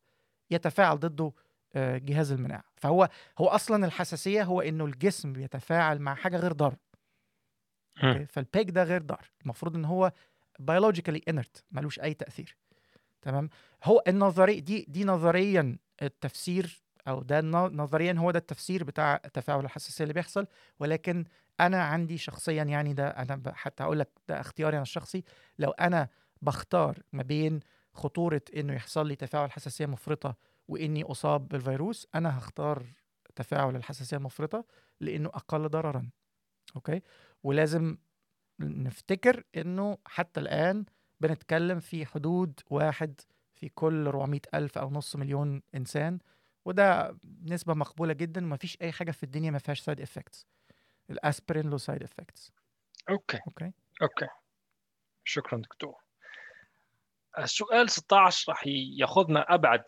يتفاعل 0.54 1.00
ضده 1.00 1.32
آه، 1.76 1.98
جهاز 1.98 2.32
المناعة. 2.32 2.64
فهو 2.76 3.10
هو 3.38 3.48
أصلا 3.48 3.86
الحساسية 3.86 4.44
هو 4.44 4.62
إنه 4.62 4.86
الجسم 4.86 5.34
بيتفاعل 5.34 6.00
مع 6.00 6.16
حاجة 6.16 6.38
غير 6.38 6.52
ضار. 6.54 6.76
فال 8.26 8.43
PEG 8.43 8.70
ده 8.70 8.84
غير 8.84 9.02
ضار. 9.02 9.32
المفروض 9.44 9.76
إن 9.76 9.86
هو 9.86 10.12
biologically 10.60 11.22
inert 11.30 11.64
ملوش 11.72 12.00
أي 12.00 12.14
تأثير. 12.14 12.58
تمام؟ 13.22 13.50
هو 13.84 14.04
النظري 14.08 14.60
دي 14.62 14.86
دي 14.90 15.04
نظريا 15.04 15.78
التفسير 16.02 16.84
أو 17.08 17.22
ده 17.24 17.42
نظريا 17.42 18.14
هو 18.14 18.32
ده 18.32 18.40
التفسير 18.40 18.84
بتاع 18.84 19.18
تفاعل 19.18 19.60
الحساسية 19.60 20.04
اللي 20.04 20.14
بيحصل. 20.14 20.48
ولكن 20.80 21.26
أنا 21.60 21.84
عندي 21.84 22.18
شخصيا 22.18 22.64
يعني 22.64 22.94
ده 22.94 23.08
أنا 23.08 23.42
حتى 23.54 23.84
أقول 23.84 24.00
لك 24.00 24.10
ده 24.30 24.40
اختياري 24.40 24.76
أنا 24.76 24.84
الشخصي 24.84 25.24
لو 25.60 25.72
أنا 25.72 26.08
بختار 26.42 27.00
ما 27.14 27.24
بين 27.24 27.60
خطورة 27.94 28.42
إنه 28.58 28.74
يحصل 28.74 29.08
لي 29.08 29.16
تفاعل 29.16 29.52
حساسية 29.52 29.86
مفرطة 29.86 30.36
وإني 30.68 31.04
أصاب 31.04 31.48
بالفيروس 31.48 32.08
أنا 32.16 32.38
هختار 32.38 32.86
تفاعل 33.36 33.76
الحساسية 33.76 34.18
المفرطة 34.18 34.66
لإنه 35.02 35.30
أقل 35.30 35.70
ضررا. 35.70 36.10
أوكي؟ 36.76 37.02
ولازم 37.44 37.98
نفتكر 38.60 39.44
إنه 39.58 39.98
حتى 40.08 40.40
الآن 40.40 40.86
بنتكلم 41.22 41.80
في 41.80 42.06
حدود 42.06 42.60
واحد 42.70 43.22
في 43.54 43.70
كل 43.70 44.08
400 44.08 44.42
ألف 44.54 44.78
أو 44.78 44.90
نص 44.92 45.16
مليون 45.16 45.62
إنسان 45.76 46.20
وده 46.66 47.18
نسبة 47.44 47.74
مقبولة 47.74 48.14
جدا 48.14 48.46
ومفيش 48.46 48.78
أي 48.82 48.92
حاجة 48.92 49.12
في 49.12 49.24
الدنيا 49.24 49.52
ما 49.52 49.60
فيهاش 49.60 49.80
side 49.80 50.02
effects 50.02 50.48
الاسبرين 51.10 51.70
له 51.70 51.78
side 51.78 52.04
effects 52.04 52.52
okay. 53.10 53.40
okay؟ 53.48 53.74
okay. 54.02 54.28
شكرا 55.26 55.58
دكتور. 55.62 56.03
السؤال 57.40 57.90
16 57.90 58.52
راح 58.52 58.64
ياخذنا 58.68 59.54
أبعد 59.54 59.84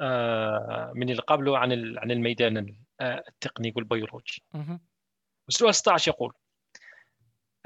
آه، 0.00 0.92
من 0.94 1.10
اللي 1.10 1.22
قبله 1.22 1.58
عن 1.58 1.98
عن 1.98 2.10
الميدان 2.10 2.76
آه، 3.00 3.24
التقني 3.28 3.72
والبيولوجي. 3.76 4.44
السؤال 5.48 5.74
16 5.74 6.08
يقول 6.08 6.32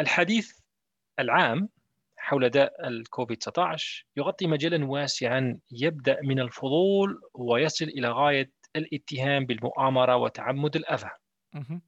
الحديث 0.01 0.59
العام 1.19 1.69
حول 2.17 2.49
داء 2.49 2.89
الكوفيد 2.89 3.37
19 3.37 4.07
يغطي 4.17 4.47
مجالا 4.47 4.87
واسعا 4.87 5.59
يبدأ 5.71 6.21
من 6.23 6.41
الفضول 6.41 7.21
ويصل 7.35 7.85
إلى 7.85 8.09
غاية 8.09 8.53
الاتهام 8.77 9.47
بالمؤامرة 9.47 10.17
وتعمد 10.17 10.77
الأذى. 10.77 11.11
مهم. 11.53 11.83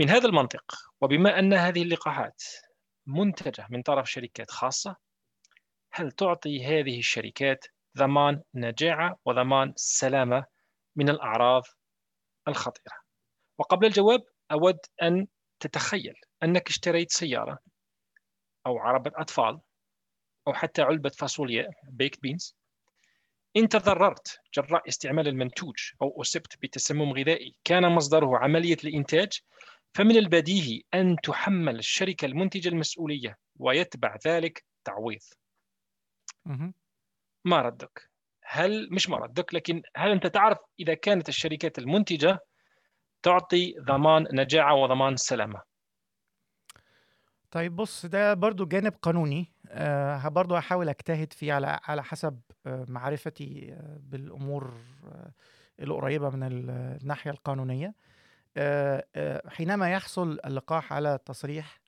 من 0.00 0.10
هذا 0.10 0.26
المنطق 0.26 0.74
وبما 1.00 1.38
أن 1.38 1.54
هذه 1.54 1.82
اللقاحات 1.82 2.42
منتجة 3.06 3.66
من 3.70 3.82
طرف 3.82 4.10
شركات 4.10 4.50
خاصة 4.50 4.96
هل 5.98 6.12
تعطي 6.12 6.64
هذه 6.64 6.98
الشركات 6.98 7.64
ضمان 7.96 8.42
نجاعة 8.54 9.18
وضمان 9.24 9.72
سلامة 9.76 10.44
من 10.96 11.08
الأعراض 11.08 11.62
الخطيرة 12.48 12.96
وقبل 13.58 13.86
الجواب 13.86 14.24
أود 14.52 14.78
أن 15.02 15.26
تتخيل 15.60 16.14
أنك 16.42 16.68
اشتريت 16.68 17.12
سيارة 17.12 17.58
أو 18.66 18.78
عربة 18.78 19.12
أطفال 19.14 19.60
أو 20.46 20.54
حتى 20.54 20.82
علبة 20.82 21.10
فاصوليا 21.10 21.70
بيكت 21.88 22.22
بينز 22.22 22.56
إن 23.56 23.68
تضررت 23.68 24.40
جراء 24.54 24.88
استعمال 24.88 25.28
المنتوج 25.28 25.76
أو 26.02 26.20
أصبت 26.20 26.56
بتسمم 26.62 27.12
غذائي 27.12 27.56
كان 27.64 27.92
مصدره 27.92 28.38
عملية 28.38 28.78
الإنتاج 28.84 29.40
فمن 29.94 30.16
البديهي 30.16 30.82
أن 30.94 31.16
تحمل 31.22 31.78
الشركة 31.78 32.26
المنتجة 32.26 32.68
المسؤولية 32.68 33.36
ويتبع 33.56 34.16
ذلك 34.26 34.64
تعويض. 34.84 35.20
ما 37.44 37.62
ردك. 37.62 38.10
هل 38.44 38.88
مش 38.92 39.08
ما 39.08 39.16
ردك 39.16 39.54
لكن 39.54 39.82
هل 39.96 40.10
أنت 40.10 40.26
تعرف 40.26 40.58
إذا 40.80 40.94
كانت 40.94 41.28
الشركات 41.28 41.78
المنتجة 41.78 42.38
تعطي 43.22 43.74
ضمان 43.80 44.26
نجاعة 44.32 44.74
وضمان 44.74 45.16
سلامة؟ 45.16 45.62
طيب 47.50 47.76
بص 47.76 48.06
ده 48.06 48.34
برضو 48.34 48.66
جانب 48.66 48.92
قانوني. 49.02 49.52
آه 49.68 50.28
برضو 50.28 50.54
هحاول 50.56 50.88
أجتهد 50.88 51.32
فيه 51.32 51.52
على 51.52 51.80
على 51.84 52.04
حسب 52.04 52.40
آه 52.66 52.86
معرفتي 52.88 53.72
آه 53.72 53.98
بالأمور 54.00 54.74
آه 55.12 55.32
القريبة 55.80 56.30
من 56.30 56.42
ال- 56.42 56.70
الناحية 57.02 57.30
القانونية. 57.30 57.94
حينما 59.48 59.90
يحصل 59.92 60.38
اللقاح 60.44 60.92
على 60.92 61.18
تصريح 61.26 61.80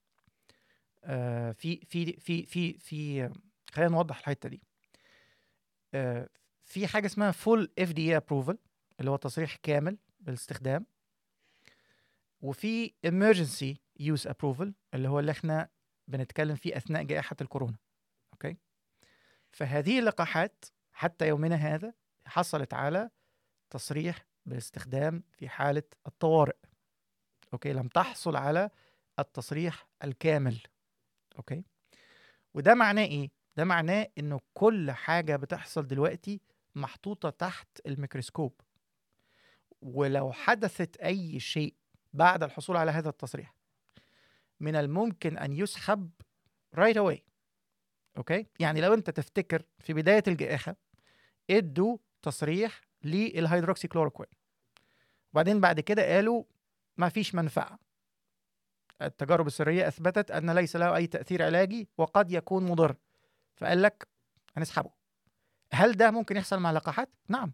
في 1.53 1.81
في 1.89 2.13
في 2.21 2.47
في 2.47 2.79
في 2.79 3.31
خلينا 3.73 3.91
نوضح 3.91 4.19
الحتة 4.19 4.49
دي. 4.49 4.63
آه 5.95 6.29
في 6.65 6.87
حاجة 6.87 7.07
اسمها 7.07 7.31
full 7.31 7.73
FDA 7.79 8.17
approval 8.17 8.59
اللي 9.01 9.11
هو 9.11 9.17
تصريح 9.17 9.57
كامل 9.57 9.99
بالاستخدام. 10.21 10.87
وفي 12.41 12.93
emergency 13.07 13.77
use 14.03 14.31
approval 14.31 14.69
اللي 14.95 15.09
هو 15.09 15.21
اللي 15.21 15.33
إحنا 15.33 15.69
بنتكلم 16.09 16.57
فيه 16.57 16.77
أثناء 16.77 17.03
جائحة 17.03 17.37
الكورونا. 17.41 17.77
okay؟ 18.33 18.57
فهذه 19.51 19.99
اللقاحات 19.99 20.65
حتى 20.93 21.29
يومنا 21.29 21.57
هذا 21.57 21.95
حصلت 22.27 22.75
على 22.75 23.11
تصريح 23.71 24.27
بالاستخدام 24.47 25.23
في 25.33 25.49
حالة 25.49 25.83
الطوارئ. 26.07 26.57
okay؟ 27.53 27.73
لم 27.73 27.89
تحصل 27.89 28.37
على 28.37 28.71
التصريح 29.19 29.87
الكامل. 30.05 30.61
okay؟ 31.39 31.65
وده 32.55 32.75
معناه 32.75 33.05
إيه؟ 33.05 33.31
ده 33.61 33.65
معناه 33.65 34.09
إنه 34.19 34.41
كل 34.55 34.91
حاجة 34.91 35.37
بتحصل 35.37 35.87
دلوقتي 35.87 36.41
محطوطة 36.75 37.31
تحت 37.31 37.69
الميكروسكوب. 37.87 38.61
ولو 39.83 40.33
حدثت 40.33 40.97
أي 40.97 41.41
شيء 41.41 41.75
بعد 42.13 42.43
الحصول 42.43 42.77
على 42.77 42.91
هذا 42.91 43.09
التصريح 43.09 43.55
من 44.61 44.77
الممكن 44.77 45.39
أن 45.39 45.53
يسحب 45.53 46.11
right 46.77 46.95
away. 46.95 47.19
okay؟ 48.17 48.47
يعني 48.61 48.81
لو 48.81 48.95
أنت 48.95 49.11
تفتكر 49.11 49.63
في 49.79 49.93
بداية 49.93 50.23
الجائحة 50.29 50.77
إدوا 51.51 51.99
تصريح 52.23 52.81
للهيدروكسي 53.05 53.89
كلوروكوين 53.89 54.31
وبعدين 55.33 55.61
بعد 55.61 55.81
كده 55.81 56.15
قالوا 56.15 56.45
ما 56.97 57.09
فيش 57.09 57.35
منفعة. 57.35 57.79
التجارب 59.03 59.47
السريرية 59.47 59.89
أثبتت 59.89 60.31
أن 60.31 60.51
ليس 60.51 60.77
له 60.77 60.97
أي 60.97 61.07
تأثير 61.07 61.43
علاجي 61.43 61.89
وقد 61.99 62.31
يكون 62.33 62.65
مضر. 62.65 62.97
فقال 63.61 63.83
لك 63.83 64.09
هنسحبه. 64.57 64.91
هل 65.73 65.93
ده 65.93 66.11
ممكن 66.11 66.37
يحصل 66.37 66.61
مع 66.61 66.71
اللقاحات؟ 66.71 67.11
نعم. 67.29 67.53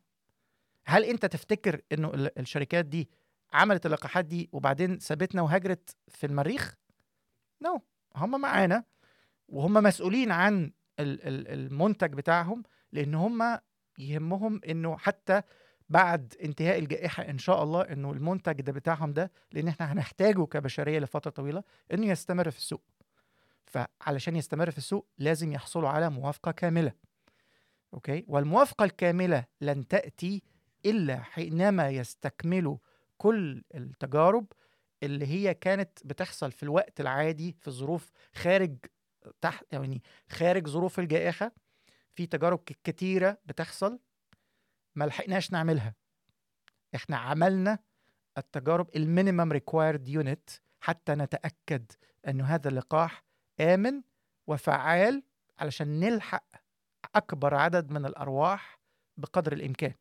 هل 0.87 1.05
أنت 1.05 1.27
تفتكر 1.27 1.81
إنه 1.93 2.15
ال- 2.15 2.39
الشركات 2.39 2.85
دي 2.85 3.09
عملت 3.53 3.87
اللقاحات 3.87 4.25
دي 4.25 4.49
وبعدين 4.53 4.99
سابتنا 4.99 5.43
وهاجرت 5.43 5.97
في 6.09 6.27
المريخ؟ 6.27 6.75
نو 7.63 7.77
no. 7.79 7.81
هم 8.17 8.41
معانا 8.41 8.85
وهم 9.49 9.73
مسؤولين 9.73 10.33
عن 10.33 10.73
ال- 11.01 11.23
ال- 11.29 11.49
المنتج 11.49 12.13
بتاعهم 12.13 12.63
لأن 12.93 13.15
هم 13.15 13.59
يهمهم 13.99 14.61
إنه 14.69 14.97
حتى 14.97 15.43
بعد 15.89 16.35
انتهاء 16.45 16.79
الجائحة 16.79 17.23
إن 17.23 17.39
شاء 17.39 17.63
الله 17.63 17.83
إنه 17.83 18.13
المنتج 18.13 18.61
ده 18.61 18.73
بتاعهم 18.73 19.13
ده 19.13 19.33
لأن 19.53 19.69
إحنا 19.69 19.93
هنحتاجه 19.93 20.47
كبشرية 20.47 20.99
لفترة 20.99 21.31
طويلة 21.31 21.63
إنه 21.93 22.07
يستمر 22.07 22.51
في 22.51 22.59
السوق. 22.59 22.83
فعلشان 23.77 24.37
يستمر 24.37 24.71
في 24.71 24.79
السوق 24.79 25.09
لازم 25.19 25.53
يحصلوا 25.53 25.89
على 25.89 26.11
موافقة 26.11 26.51
كاملة. 26.51 26.93
okay؟ 27.95 28.25
والموافقة 28.29 28.85
الكاملة 28.85 29.45
لن 29.61 29.89
تأتي 29.89 30.43
إلا 30.87 31.21
حينما 31.21 31.89
يستكملوا 31.91 32.79
كل 33.19 33.65
التجارب 33.75 34.47
اللي 35.03 35.27
هي 35.27 35.55
كانت 35.55 35.99
بتحصل 36.05 36.53
في 36.53 36.63
الوقت 36.63 37.01
العادي 37.01 37.57
في 37.61 37.71
ظروف 37.71 38.13
خارج 38.35 38.77
تحت 39.41 39.65
يعني 39.73 40.03
خارج 40.31 40.69
ظروف 40.69 40.99
الجائحة. 40.99 41.53
في 42.15 42.27
تجارب 42.27 42.59
كتيرة 42.85 43.39
بتحصل 43.45 43.99
ما 44.95 45.05
لحقناش 45.05 45.53
نعملها. 45.53 45.95
إحنا 46.95 47.17
عملنا 47.17 47.79
التجارب 48.39 48.97
ال 48.97 49.04
minimum 49.04 49.53
required 49.53 50.09
يعني 50.09 50.51
حتى 50.81 51.15
نتأكد 51.15 51.93
انه 52.29 52.45
هذا 52.45 52.69
اللقاح 52.69 53.26
آمن 53.61 54.03
وفعال 54.47 55.23
علشان 55.59 56.01
نلحق 56.01 56.45
أكبر 57.15 57.55
عدد 57.55 57.91
من 57.91 58.07
الأرواح 58.07 58.81
بقدر 59.17 59.53
الإمكان 59.53 59.95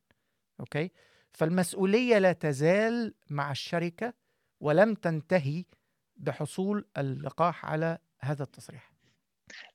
أوكي 0.60 0.92
فالمسؤولية 1.34 2.18
لا 2.18 2.34
تزال 2.34 3.14
مع 3.30 3.52
الشركة 3.52 4.14
ولم 4.60 4.94
تنتهي 4.94 5.66
بحصول 6.16 6.86
اللقاح 6.98 7.66
على 7.66 7.98
هذا 8.20 8.44
التصريح 8.44 8.92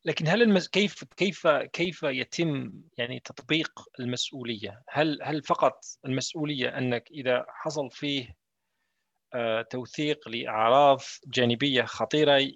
لكن 0.04 0.28
هل 0.28 0.42
المس... 0.42 0.68
كيف 0.68 1.04
كيف 1.04 1.46
كيف 1.46 2.02
يتم 2.02 2.72
يعني 2.98 3.20
تطبيق 3.20 3.88
المسؤولية؟ 4.00 4.82
هل 4.88 5.18
هل 5.22 5.42
فقط 5.42 5.84
المسؤولية 6.04 6.78
أنك 6.78 7.10
إذا 7.10 7.44
حصل 7.48 7.90
فيه 7.90 8.36
آه، 9.34 9.62
توثيق 9.62 10.28
لاعراض 10.28 11.00
جانبية 11.26 11.82
خطيرة 11.82 12.50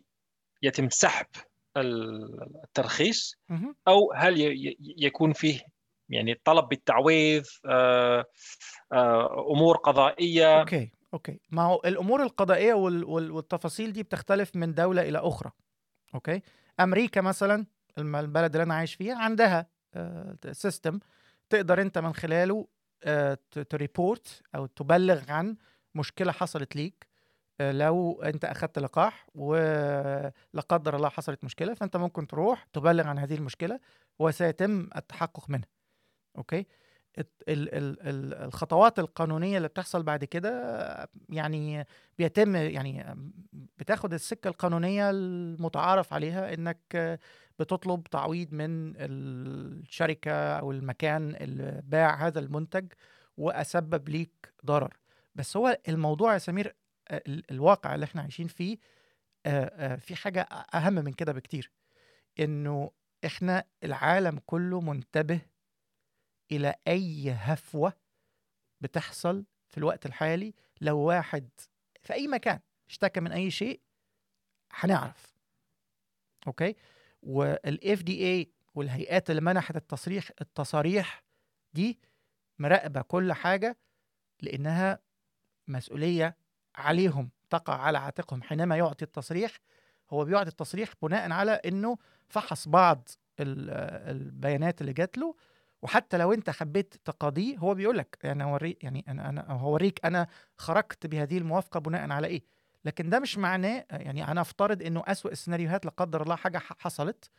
يتم 0.64 0.88
سحب 0.90 1.26
ال- 1.76 2.60
الترخيص. 2.64 3.36
أو 3.88 4.12
هل 4.12 4.34
يكون 4.98 5.32
فيه 5.32 5.60
يعني 6.08 6.40
طلب 6.44 6.68
بالتعويض 6.68 7.44
آه، 7.66 8.24
آه، 8.92 9.46
أمور 9.52 9.76
قضائية؟ 9.76 10.60
أوكي 10.60 10.92
أوكي. 11.14 11.40
ما 11.50 11.62
هو 11.62 11.80
الأمور 11.84 12.22
القضائية 12.22 12.74
وال... 12.74 13.04
وال... 13.04 13.30
والتفاصيل 13.30 13.92
دي 13.92 14.02
بتختلف 14.02 14.56
من 14.56 14.74
دولة 14.74 15.02
إلى 15.08 15.18
أخرى. 15.18 15.50
okay؟ 16.14 16.42
أمريكا 16.80 17.20
مثلا 17.20 17.66
البلد 17.98 18.54
اللي 18.54 18.62
أنا 18.62 18.74
عايش 18.74 18.94
فيها 18.94 19.16
عندها 19.18 19.66
system 20.52 20.98
تقدر 21.50 21.80
أنت 21.80 21.98
من 21.98 22.14
خلاله 22.14 22.66
ت 23.70 23.81
report 23.81 24.42
أو 24.54 24.66
تبلغ 24.66 25.30
عن 25.30 25.56
مشكلة 25.94 26.32
حصلت 26.32 26.76
ليك. 26.76 27.06
آه، 27.06 27.13
لو 27.60 28.22
أنت 28.22 28.44
اخذت 28.44 28.78
لقاح 28.78 29.26
ولا 29.34 30.60
قدر 30.68 30.96
الله 30.96 31.08
حصلت 31.08 31.44
مشكلة 31.44 31.74
فأنت 31.74 31.96
ممكن 31.96 32.26
تروح 32.26 32.66
تبلغ 32.72 33.06
عن 33.06 33.18
هذه 33.18 33.34
المشكلة 33.34 33.80
وسيتم 34.18 34.88
التحقق 34.96 35.50
منها. 35.50 35.68
okay؟ 36.38 36.66
الخطوات 37.48 38.98
القانونية 38.98 39.56
اللي 39.56 39.68
بتحصل 39.68 40.02
بعد 40.02 40.24
كده 40.24 40.50
آه، 40.50 41.08
يعني 41.28 41.86
بيتم 42.18 42.56
يعني 42.56 43.02
آه، 43.02 43.16
بتاخد 43.78 44.12
السكة 44.12 44.48
القانونية 44.48 45.10
المتعارف 45.10 46.12
عليها 46.12 46.54
إنك 46.54 46.80
آه، 46.94 47.18
بتطلب 47.58 48.04
تعويض 48.04 48.52
من 48.52 48.92
الشركة 48.96 50.32
أو 50.32 50.72
المكان 50.72 51.34
اللي 51.40 51.82
باع 51.84 52.26
هذا 52.26 52.40
المنتج 52.40 52.92
وسبب 53.36 54.08
ليك 54.08 54.52
ضرر. 54.66 54.96
بس 55.34 55.56
هو 55.56 55.78
الموضوع 55.88 56.32
يا 56.32 56.38
سمير 56.38 56.68
آه، 56.68 56.83
الواقع 57.50 57.94
اللي 57.94 58.04
إحنا 58.04 58.22
عايشين 58.22 58.46
فيه 58.46 58.78
آه، 59.46 59.64
آه، 59.64 59.96
في 59.96 60.16
حاجة 60.16 60.40
أهم 60.74 60.92
من 60.94 61.12
كده 61.12 61.32
بكتير. 61.32 61.70
إنه 62.40 62.90
إحنا 63.26 63.64
العالم 63.84 64.40
كله 64.46 64.80
منتبه 64.80 65.40
إلى 66.52 66.74
أي 66.88 67.30
هفوة 67.30 67.92
بتحصل 68.80 69.44
في 69.68 69.78
الوقت 69.78 70.06
الحالي. 70.06 70.54
لو 70.80 70.98
واحد 70.98 71.48
في 72.02 72.12
أي 72.12 72.28
مكان 72.28 72.60
اشتكى 72.88 73.20
من 73.20 73.32
أي 73.32 73.50
شيء 73.50 73.80
هنعرف. 74.72 75.34
okay؟ 76.46 76.74
وال 77.22 78.02
FDA 78.02 78.50
والهيئات 78.74 79.30
اللي 79.30 79.40
منحت 79.40 79.76
التصريح 79.76 80.30
التصاريح 80.40 81.24
دي 81.72 81.98
مراقبة 82.58 83.02
كل 83.02 83.32
حاجة 83.32 83.78
لأنها 84.42 84.98
مسؤولية 85.68 86.36
عليهم 86.76 87.30
تقع 87.50 87.74
على 87.74 87.98
عاتقهم. 87.98 88.42
حينما 88.42 88.76
يعطي 88.76 89.04
التصريح 89.04 89.58
هو 90.10 90.24
بيعطي 90.24 90.48
التصريح 90.48 90.92
بناء 91.02 91.32
على 91.32 91.52
إنه 91.52 91.96
فحص 92.28 92.68
بعض 92.68 93.08
ال- 93.40 93.70
البيانات 94.10 94.80
اللي 94.80 94.92
جات 94.92 95.18
له. 95.18 95.34
وحتى 95.82 96.18
لو 96.18 96.32
أنت 96.32 96.50
حبيت 96.50 96.94
تقاضيه 97.04 97.58
هو 97.58 97.74
بيقول 97.74 97.98
لك 97.98 98.18
يعني 98.24 98.42
اوريك 98.44 98.84
يعني 98.84 99.04
أنا 99.08 99.28
أنا 99.28 99.46
هوريك 99.52 100.06
أنا 100.06 100.26
خرجت 100.56 101.06
بهذه 101.06 101.38
الموافقة 101.38 101.80
بناء 101.80 102.10
على 102.10 102.26
إيه. 102.26 102.42
لكن 102.84 103.10
ده 103.10 103.20
مش 103.20 103.38
معناه 103.38 103.84
يعني 103.90 104.28
أنا 104.30 104.40
أفترض 104.40 104.82
إنه 104.82 105.02
أسوأ 105.06 105.30
السيناريوهات 105.32 105.84
لا 105.84 105.90
قدر 105.96 106.22
الله 106.22 106.36
حاجة 106.36 106.58
حصلت 106.58 107.30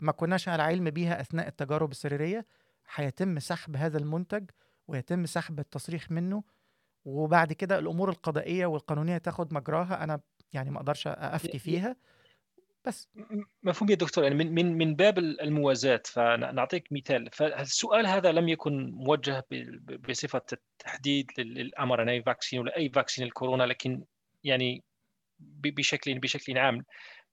ما 0.00 0.12
كناش 0.12 0.48
على 0.48 0.62
علم 0.62 0.90
بيها 0.90 1.20
أثناء 1.20 1.48
التجارب 1.48 1.90
السريرية 1.90 2.46
هيتم 2.94 3.38
سحب 3.38 3.76
هذا 3.76 3.98
المنتج 3.98 4.50
ويتم 4.88 5.26
سحب 5.26 5.58
التصريح 5.60 6.10
منه 6.10 6.42
وبعد 7.06 7.52
كده 7.52 7.78
الأمور 7.78 8.08
القضائية 8.10 8.66
والقانونية 8.66 9.18
تاخد 9.18 9.54
مجراها 9.54 10.04
أنا 10.04 10.20
يعني 10.52 10.70
ما 10.70 10.76
أقدرش 10.78 11.06
أفتي 11.06 11.58
فيها. 11.58 11.96
بس. 12.84 13.08
مفهوم 13.62 13.90
يا 13.90 13.94
دكتور. 13.94 14.24
يعني 14.24 14.36
من 14.36 14.54
من 14.54 14.78
من 14.78 14.94
باب 14.94 15.18
الموازاة 15.18 16.02
فنعطيك 16.04 16.88
مثال. 16.90 17.28
فالسؤال 17.32 18.06
هذا 18.06 18.32
لم 18.32 18.48
يكن 18.48 18.90
موجه 18.90 19.44
ب- 19.50 19.54
ب- 19.86 20.06
بصفة 20.10 20.42
التحديد 20.52 21.30
لل 21.38 21.92
mRNA 21.92 22.08
vaccine 22.08 22.60
ولا 22.60 22.76
أي 22.76 22.88
vaccine 22.88 23.26
الكورونا 23.26 23.64
لكن 23.64 24.04
يعني 24.44 24.84
بشكل 25.40 26.18
بشكل 26.18 26.58
عام. 26.58 26.84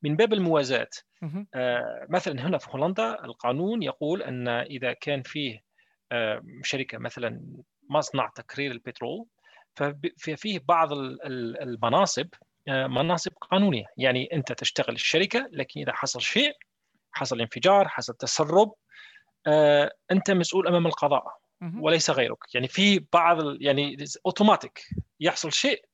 من 0.04 0.16
باب 0.16 0.34
الموازاة 0.34 0.90
مهم. 1.22 1.48
آه، 1.56 2.08
مثلا 2.10 2.48
هنا 2.48 2.58
في 2.58 2.68
هولندا 2.72 3.26
القانون 3.26 3.84
يقول 3.84 4.24
أن 4.24 4.48
إذا 4.48 4.94
كان 4.94 5.22
فيه 5.22 5.60
آه، 6.12 6.44
شركة 6.64 6.98
مثلا 6.98 7.42
مصنع 7.90 8.30
تكرير 8.36 8.72
البترول 8.72 9.26
ففيه 10.18 10.60
بعض 10.68 10.94
ال- 10.94 11.26
ال- 11.26 11.62
المناصب 11.62 12.28
آه، 12.68 12.88
مناصب 12.88 13.32
قانونية. 13.42 13.86
يعني 13.98 14.30
أنت 14.34 14.52
تشتغل 14.54 14.96
الشركة 14.96 15.50
لكن 15.52 15.80
إذا 15.80 15.94
حصل 15.94 16.22
شيء 16.22 16.54
حصل 17.12 17.42
انفجار 17.42 17.88
حصل 17.88 18.14
تسرب 18.14 18.74
آه، 19.48 19.92
أنت 20.12 20.32
مسؤول 20.32 20.68
أمام 20.68 20.88
القضاء. 20.88 21.24
وليس 21.82 22.10
غيرك. 22.10 22.38
يعني 22.56 22.68
في 22.68 23.06
بعض 23.14 23.62
يعني 23.62 23.98
اوتوماتيك 24.26 24.88
يحصل 25.20 25.52
شيء 25.52 25.86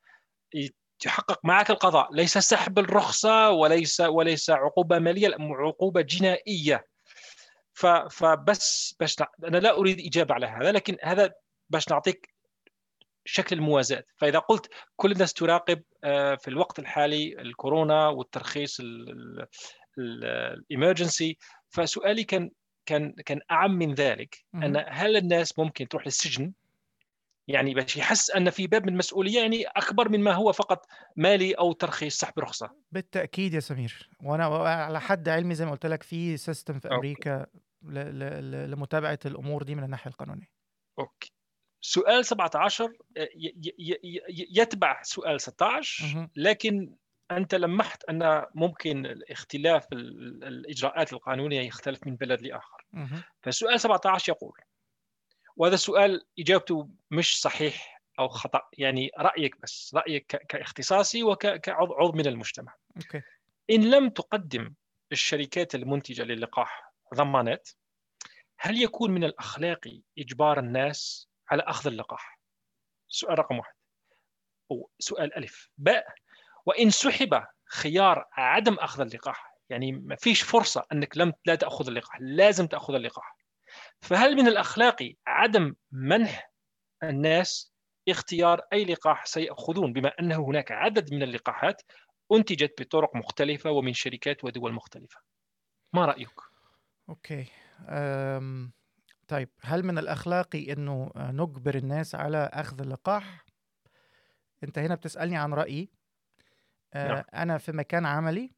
يحقق 1.05 1.39
معك 1.43 1.69
القضاء. 1.69 2.13
ليس 2.13 2.37
سحب 2.37 2.79
الرخصة 2.79 3.49
وليس 3.49 3.99
وليس 4.01 4.49
لا، 4.49 4.99
عقوبة 5.49 6.01
جنائية. 6.01 6.85
ف- 7.73 7.85
فبس 7.85 8.95
باش 8.99 9.15
أنا 9.43 9.57
لا 9.57 9.77
أريد 9.77 9.99
إجابة 9.99 10.33
على 10.33 10.45
هذا 10.45 10.71
لكن 10.71 10.97
هذا 11.03 11.33
باش 11.69 11.89
نعطيك 11.89 12.29
شكل 13.25 13.55
الموازاة. 13.55 14.03
فإذا 14.17 14.39
قلت 14.39 14.69
كل 14.95 15.11
الناس 15.11 15.33
تراقب 15.33 15.83
آه، 16.03 16.35
في 16.35 16.47
الوقت 16.47 16.79
الحالي 16.79 17.41
الكورونا 17.41 18.07
والترخيص 18.07 18.81
الإمرجنسي 19.97 21.37
فسؤالي 21.69 22.23
كان 22.23 22.51
كان 22.85 23.13
كان 23.25 23.39
أعم 23.51 23.71
من 23.71 23.93
ذلك. 23.93 24.45
أن 24.55 24.85
هل 24.87 25.17
الناس 25.17 25.59
ممكن 25.59 25.87
تروح 25.87 26.05
للسجن؟ 26.05 26.53
يعني 27.47 27.73
باش 27.73 27.97
يحس 27.97 28.31
أن 28.31 28.49
في 28.49 28.67
باب 28.67 28.83
من 28.83 28.89
المسؤولية 28.93 29.39
يعني 29.39 29.63
أكبر 29.63 30.09
مما 30.09 30.31
هو 30.31 30.51
فقط 30.51 30.85
مالي 31.15 31.53
أو 31.53 31.73
ترخيص 31.73 32.17
سحب 32.17 32.39
رخصة. 32.39 32.69
بالتأكيد 32.91 33.53
يا 33.53 33.59
سمير. 33.59 34.09
وأنا 34.23 34.45
على 34.69 35.01
حد 35.01 35.29
علمي 35.29 35.55
زي 35.55 35.65
ما 35.65 35.71
قلت 35.71 35.85
لك 35.85 36.03
في 36.03 36.37
system 36.37 36.79
في 36.79 36.85
okay. 36.85 36.95
أمريكا 36.95 37.45
ل- 37.81 38.19
ل- 38.19 38.71
لمتابعة 38.71 39.19
الأمور 39.25 39.63
دي 39.63 39.75
من 39.75 39.83
الناحية 39.83 40.11
القانونية. 40.11 40.49
okay. 40.99 41.31
سؤال 41.81 42.25
17 42.25 42.91
ي- 43.17 43.21
ي- 43.35 43.75
ي- 43.79 43.99
ي- 44.03 44.47
يتبع 44.59 45.01
سؤال 45.03 45.41
16 45.41 46.03
مهم. 46.05 46.29
لكن 46.35 46.95
أنت 47.31 47.55
لمحت 47.55 48.03
أن 48.09 48.45
ممكن 48.55 49.21
اختلاف 49.29 49.93
ال- 49.93 50.43
الإجراءات 50.43 51.13
القانونية 51.13 51.61
يختلف 51.61 52.07
من 52.07 52.15
بلد 52.15 52.41
لآخر 52.41 52.85
مهم. 52.93 53.23
فالسؤال 53.41 53.79
17 53.79 54.29
يقول 54.33 54.57
وهذا 55.55 55.75
السؤال 55.75 56.25
إجابته 56.39 56.89
مش 57.11 57.41
صحيح 57.41 58.01
أو 58.19 58.27
خطأ 58.27 58.61
يعني 58.77 59.11
رأيك 59.19 59.61
بس 59.61 59.91
رأيك 59.95 60.25
كاختصاصي 60.25 61.23
وكعضو 61.23 61.93
عضو 61.93 62.11
من 62.11 62.27
المجتمع 62.27 62.75
أوكي 62.97 63.21
إن 63.69 63.89
لم 63.91 64.09
تقدم 64.09 64.73
الشركات 65.11 65.75
المنتجة 65.75 66.23
للقاح 66.23 66.93
ضمانات 67.15 67.69
هل 68.57 68.81
يكون 68.81 69.11
من 69.11 69.23
الأخلاقي 69.23 70.01
إجبار 70.19 70.59
الناس 70.59 71.28
على 71.51 71.63
أخذ 71.63 71.87
اللقاح؟ 71.87 72.39
سؤال 73.07 73.39
رقم 73.39 73.57
واحد. 73.57 73.73
سؤال 74.99 75.37
ألف. 75.37 75.69
باء 75.77 76.05
وإن 76.65 76.89
سحب 76.89 77.45
خيار 77.65 78.25
عدم 78.31 78.73
أخذ 78.73 79.01
اللقاح 79.01 79.55
يعني 79.69 79.91
ما 79.91 80.15
فيش 80.15 80.41
فرصة 80.41 80.85
أنك 80.91 81.17
لم 81.17 81.33
لا 81.45 81.55
تأخذ 81.55 81.87
اللقاح 81.87 82.17
لازم 82.21 82.67
تأخذ 82.67 82.93
اللقاح. 82.93 83.37
فهل 84.01 84.35
من 84.35 84.47
الأخلاقي 84.47 85.15
عدم 85.27 85.75
منح 85.91 86.51
الناس 87.03 87.73
اختيار 88.09 88.61
أي 88.73 88.85
لقاح 88.85 89.25
سيأخذون؟ 89.25 89.93
بما 89.93 90.13
أنه 90.19 90.45
هناك 90.45 90.71
عدد 90.71 91.13
من 91.13 91.23
اللقاحات 91.23 91.81
أنتجت 92.31 92.81
بطرق 92.81 93.15
مختلفة 93.15 93.71
ومن 93.71 93.93
شركات 93.93 94.43
ودول 94.43 94.73
مختلفة. 94.73 95.19
ما 95.93 96.05
رأيك؟ 96.05 96.39
أوكي. 97.09 97.47
أم... 97.89 98.71
طيب 99.29 99.49
هل 99.61 99.83
من 99.85 99.97
الأخلاقي 99.97 100.73
إنه 100.73 101.11
آه، 101.15 101.31
نجبر 101.31 101.75
الناس 101.75 102.15
على 102.15 102.37
أخذ 102.53 102.81
اللقاح؟ 102.81 103.45
أنت 104.63 104.79
هنا 104.79 104.95
بتسألني 104.95 105.37
عن 105.37 105.53
رأيي. 105.53 105.89
آه 106.93 107.07
نعم. 107.07 107.23
أنا 107.33 107.57
في 107.57 107.71
مكان 107.71 108.05
عملي 108.05 108.51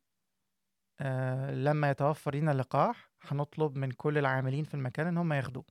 آه 1.00 1.52
لما 1.52 1.90
يتوفر 1.90 2.36
لنا 2.36 2.52
اللقاح 2.52 3.12
هنطلب 3.22 3.78
من 3.78 3.92
كل 3.92 4.18
العاملين 4.18 4.64
في 4.64 4.74
المكان 4.74 5.08
إن 5.08 5.18
هم 5.18 5.34
ياخدوه. 5.34 5.66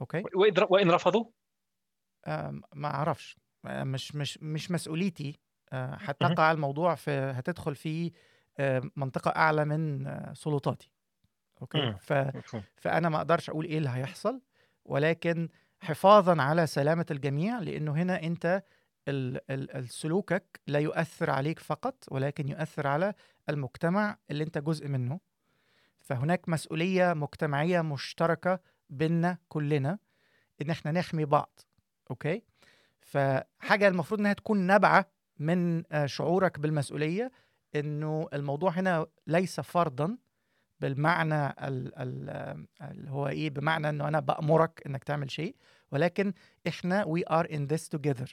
okay؟ 0.00 0.22
وإن- 0.22 0.70
وإن 0.70 0.90
رفضوا؟ 0.90 1.24
آه 2.26 2.60
ما 2.74 2.88
أعرفش. 2.94 3.36
آه 3.66 3.84
مش 3.84 4.14
مش 4.14 4.38
مش 4.42 4.70
مسؤوليتي. 4.70 5.40
آه 5.72 5.94
هتقع 5.94 6.52
الموضوع 6.52 6.94
في 6.94 7.10
هتدخل 7.10 7.74
في 7.74 8.12
آه 8.58 8.82
منطقة 8.96 9.28
أعلى 9.30 9.64
من 9.64 10.06
آه 10.06 10.32
سلطاتي. 10.32 10.91
okay 11.62 11.78
مم. 11.80 11.96
ف. 12.00 12.12
فأنا 12.76 13.08
ما 13.08 13.16
أقدرش 13.16 13.50
أقول 13.50 13.64
إيه 13.64 13.78
اللي 13.78 13.90
هيحصل 13.90 14.40
ولكن 14.84 15.48
حفاظا 15.80 16.42
على 16.42 16.66
سلامة 16.66 17.06
الجميع 17.10 17.58
لأنه 17.58 17.92
هنا 17.92 18.22
أنت 18.22 18.62
ال 19.08 19.50
ال 19.50 19.76
السلوكك 19.76 20.60
لا 20.66 20.78
يؤثر 20.78 21.30
عليك 21.30 21.58
فقط 21.58 22.04
ولكن 22.10 22.48
يؤثر 22.48 22.86
على 22.86 23.14
المجتمع 23.48 24.16
اللي 24.30 24.44
أنت 24.44 24.58
جزء 24.58 24.88
منه 24.88 25.20
فهناك 26.00 26.48
مسؤولية 26.48 27.12
مجتمعية 27.12 27.80
مشتركة 27.80 28.60
بيننا 28.90 29.38
كلنا 29.48 29.98
إن 30.62 30.70
إحنا 30.70 30.92
نحمي 30.92 31.24
بعض 31.24 31.60
أوكي 32.10 32.42
فحاجة 33.00 33.88
المفروض 33.88 34.20
إنها 34.20 34.32
تكون 34.32 34.58
نابعة 34.58 35.06
من 35.38 35.82
آه، 35.92 36.06
شعورك 36.06 36.58
بالمسؤولية 36.60 37.30
إنه 37.74 38.28
الموضوع 38.32 38.70
هنا 38.70 39.06
ليس 39.26 39.60
فرضا 39.60 40.16
بالمعنى 40.82 41.46
ال- 41.46 41.98
ال- 41.98 42.66
اللي 42.82 43.10
هو 43.10 43.28
إيه 43.28 43.50
بمعنى 43.50 43.88
إنه 43.88 44.08
أنا 44.08 44.20
بأمرك 44.20 44.82
إنك 44.86 45.04
تعمل 45.04 45.30
شيء 45.30 45.56
ولكن 45.92 46.32
إحنا 46.68 47.04
we 47.04 47.20
are 47.32 47.46
in 47.46 47.60
this 47.74 47.88
together. 47.98 48.32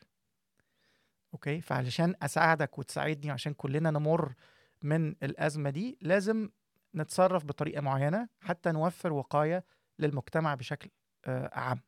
okay؟ 1.34 1.62
فعلشان 1.62 2.16
أساعدك 2.22 2.80
وتساعدني 2.80 3.32
عشان 3.32 3.54
كلنا 3.54 3.92
نمر 3.92 4.34
من 4.82 5.10
الأزمة 5.10 5.70
دي 5.70 5.98
لازم 6.02 6.50
نتصرف 6.96 7.46
بطريقة 7.46 7.82
معينة 7.82 8.28
حتى 8.40 8.72
نوفر 8.72 9.14
وقاية 9.14 9.64
للمجتمع 10.00 10.56
بشكل 10.56 10.90
آه، 11.26 11.46
اعم 11.58 11.80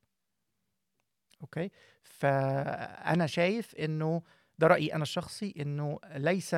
أوكي؟ 1.42 1.70
فأنا 2.04 3.28
شايف 3.28 3.76
إنه 3.76 4.22
ده 4.60 4.68
رأيي 4.68 4.94
أنا 4.96 5.04
الشخصي 5.04 5.54
إنه 5.60 6.00
ليس 6.16 6.56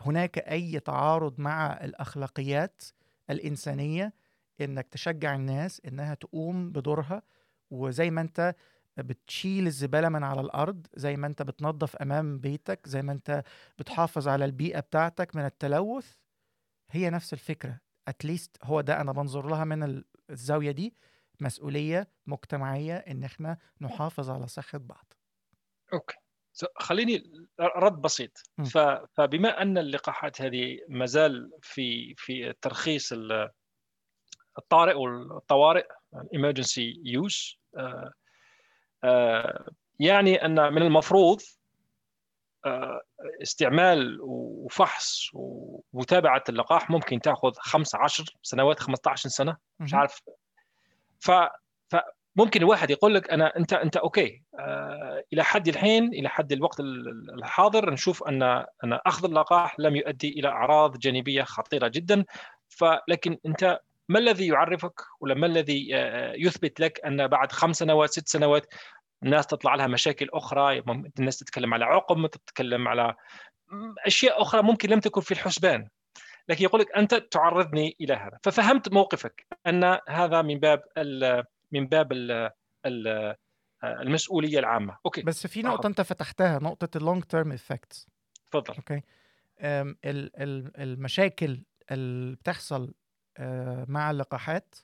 هناك 0.00 0.38
أي 0.38 0.80
تعارض 0.80 1.40
مع 1.40 1.72
الأخلاقيات 1.84 2.82
الإنسانية 3.30 4.14
إنك 4.60 4.88
تشجع 4.88 5.34
الناس 5.34 5.80
إنها 5.86 6.14
تقوم 6.14 6.72
بدورها 6.72 7.22
وزي 7.70 8.10
ما 8.10 8.20
أنت 8.20 8.54
بتشيل 8.98 9.66
الزبالة 9.66 10.08
من 10.08 10.24
على 10.24 10.40
الأرض 10.40 10.86
زي 10.94 11.16
ما 11.16 11.26
أنت 11.26 11.42
بتنظف 11.42 11.96
أمام 11.96 12.38
بيتك 12.38 12.88
زي 12.88 13.02
ما 13.02 13.12
أنت 13.12 13.42
بتحافظ 13.78 14.28
على 14.28 14.44
البيئة 14.44 14.80
بتاعتك 14.80 15.36
من 15.36 15.44
التلوث 15.44 16.12
هي 16.90 17.10
نفس 17.10 17.32
الفكرة. 17.32 17.80
اتليست 18.08 18.56
هو 18.64 18.80
ده 18.80 19.00
أنا 19.00 19.12
بنظر 19.12 19.46
لها 19.50 19.64
من 19.64 19.82
ال- 19.82 20.04
الزاوية 20.30 20.70
دي. 20.70 20.96
مسؤولية 21.40 22.08
مجتمعية 22.26 22.96
إن 22.96 23.24
إحنا 23.24 23.58
نحافظ 23.80 24.30
على 24.30 24.46
صحة 24.48 24.78
بعض. 24.78 25.12
أوكي. 25.92 26.16
خليني 26.78 27.22
رد 27.60 27.92
بسيط. 28.02 28.42
فبما 29.14 29.62
أن 29.62 29.78
اللقاحات 29.78 30.42
هذه 30.42 30.78
مازال 30.88 31.50
في 31.62 32.14
في 32.16 32.54
ترخيص 32.62 33.12
ال- 33.12 33.50
الطارئ 34.58 34.94
والطوارئ 34.94 35.86
emergency 36.14 36.94
use 37.20 37.56
آه، 37.76 38.12
آه، 39.04 39.68
يعني 40.00 40.44
أن 40.44 40.72
من 40.72 40.82
المفروض 40.82 41.40
استعمال 43.42 44.18
وفحص 44.22 45.30
ومتابعة 45.34 46.44
اللقاح 46.48 46.90
ممكن 46.90 47.20
تأخذ 47.20 47.52
15 47.58 48.24
سنوات 48.42 48.80
15 48.80 49.28
سنة 49.28 49.56
مش 49.80 49.94
عارف. 49.94 50.20
ف 51.20 51.30
فممكن 52.38 52.60
الواحد 52.60 52.90
يقول 52.90 53.14
لك 53.14 53.30
أنا 53.30 53.56
أنت 53.56 53.72
أنت 53.72 53.96
أوكي. 53.96 54.42
آه 54.58 55.24
إلى 55.32 55.44
حد 55.44 55.68
الحين 55.68 56.04
إلى 56.04 56.28
حد 56.28 56.52
الوقت 56.52 56.80
الحاضر 57.38 57.90
نشوف 57.90 58.22
أن 58.28 58.42
أن 58.84 58.98
أخذ 59.06 59.24
اللقاح 59.24 59.80
لم 59.80 59.96
يؤدي 59.96 60.28
إلى 60.28 60.48
أعراض 60.48 60.98
جانبية 60.98 61.42
خطيرة 61.42 61.88
جدا. 61.88 62.24
فلكن 62.68 63.38
أنت 63.46 63.80
ما 64.08 64.18
الذي 64.18 64.46
يعرفك 64.46 65.00
ولا 65.20 65.34
ما 65.34 65.46
الذي 65.46 65.88
يثبت 66.34 66.80
لك 66.80 67.00
أن 67.06 67.26
بعد 67.26 67.52
خمس 67.52 67.76
سنوات 67.76 68.10
ست 68.10 68.28
سنوات 68.28 68.66
الناس 69.22 69.46
تطلع 69.46 69.74
لها 69.74 69.86
مشاكل 69.86 70.28
أخرى 70.32 70.82
الناس 71.18 71.38
تتكلم 71.38 71.74
على 71.74 71.84
عقم 71.84 72.26
تتكلم 72.26 72.88
على 72.88 73.14
أشياء 74.06 74.42
أخرى 74.42 74.62
ممكن 74.62 74.90
لم 74.90 75.00
تكن 75.00 75.20
في 75.20 75.32
الحسبان. 75.32 75.88
لكن 76.48 76.64
يقول 76.64 76.80
لك 76.80 76.96
أنت 76.96 77.14
تعرضني 77.14 77.96
إلى 78.00 78.14
هذا. 78.14 78.38
ففهمت 78.42 78.92
موقفك 78.92 79.46
أن 79.66 79.98
هذا 80.08 80.42
من 80.42 80.58
باب 80.58 80.82
من 81.72 81.86
باب 81.86 82.12
ال 82.12 82.50
ال 82.86 83.36
المسؤولية 83.84 84.58
العامة. 84.58 84.98
okay. 85.06 85.22
بس 85.22 85.46
في 85.46 85.62
نقطة 85.62 85.86
أنت 85.86 86.00
فتحتها 86.00 86.58
نقطة 86.58 86.98
ال 86.98 87.03
long 87.03 87.24
term 87.24 87.52
effects 87.52 88.06
تفضل. 88.50 88.74
أوكي. 88.74 89.02
المشاكل 90.78 91.62
اللي 91.90 92.36
بتحصل 92.36 92.94
آه، 93.36 93.86
مع 93.88 94.10
اللقاحات 94.10 94.74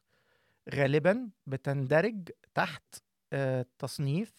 غالبا 0.75 1.31
بتندرج 1.47 2.31
تحت 2.55 2.95
آه، 3.33 3.67
تصنيف 3.79 4.33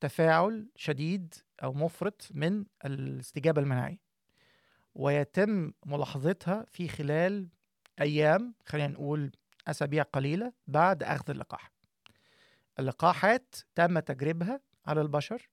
تفاعل 0.00 0.68
شديد 0.76 1.34
أو 1.62 1.72
مفرط 1.72 2.28
من 2.30 2.64
الاستجابة 2.84 3.62
المناعية. 3.62 4.00
ويتم 4.94 5.72
ملاحظتها 5.86 6.64
في 6.68 6.88
خلال 6.88 7.48
أيام 8.00 8.54
خلينا 8.66 8.88
نقول 8.88 9.32
أسابيع 9.70 10.02
قليلة 10.02 10.52
بعد 10.66 11.02
أخذ 11.02 11.30
اللقاح. 11.30 11.72
اللقاحات 12.78 13.54
تم 13.74 13.98
تجريبها 13.98 14.60
على 14.86 15.00
البشر 15.00 15.48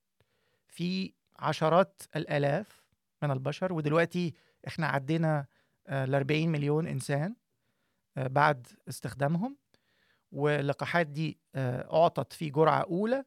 في 0.67 1.13
عشرات 1.39 2.01
الآلاف 2.15 2.85
من 3.23 3.31
البشر 3.31 3.73
ودلوقتي 3.73 4.33
إحنا 4.67 4.87
عدينا 4.87 5.45
ل 5.89 6.15
40 6.15 6.49
مليون 6.49 6.87
إنسان 6.87 7.35
آه، 8.17 8.27
بعد 8.27 8.67
استخدامهم. 8.89 9.57
واللقاحات 10.31 11.07
دي 11.07 11.37
آه، 11.55 11.93
أعطت 11.93 12.33
في 12.33 12.49
جرعة 12.49 12.81
أولى 12.81 13.23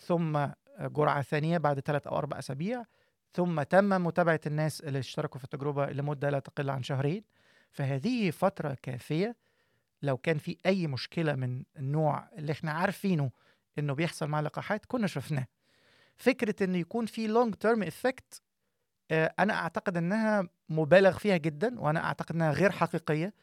ثم 0.00 0.36
آه، 0.36 0.54
جرعة 0.80 1.22
ثانية 1.22 1.58
بعد 1.58 1.80
ثلاث 1.80 2.06
أو 2.06 2.18
أربع 2.18 2.38
أسابيع 2.38 2.84
ثم 3.32 3.62
تم 3.62 3.88
متابعة 3.88 4.40
الناس 4.46 4.80
اللي 4.80 4.98
اشتركوا 4.98 5.38
في 5.38 5.44
التجربة 5.44 5.86
لمدة 5.86 6.30
لا 6.30 6.38
تقل 6.38 6.70
عن 6.70 6.82
شهرين. 6.82 7.24
فهذه 7.70 8.30
فترة 8.30 8.76
كافية 8.82 9.36
لو 10.02 10.16
كان 10.16 10.38
في 10.38 10.56
أي 10.66 10.86
مشكلة 10.86 11.34
من 11.34 11.62
النوع 11.76 12.28
اللي 12.38 12.52
إحنا 12.52 12.72
عارفينه 12.72 13.30
إنه 13.78 13.94
بيحصل 13.94 14.26
مع 14.26 14.40
اللقاحات 14.40 14.86
كنا 14.86 15.06
شفناه. 15.06 15.46
فكرة 16.16 16.64
إنه 16.64 16.78
يكون 16.78 17.06
في 17.06 17.26
long 17.26 17.54
term 17.54 17.82
effect 17.82 18.42
أنا 19.12 19.54
أعتقد 19.54 19.96
إنها 19.96 20.48
مبالغ 20.68 21.18
فيها 21.18 21.36
جدا 21.36 21.80
وأنا 21.80 22.04
أعتقد 22.04 22.34
إنها 22.34 22.52
غير 22.52 22.70
حقيقية 22.70 23.34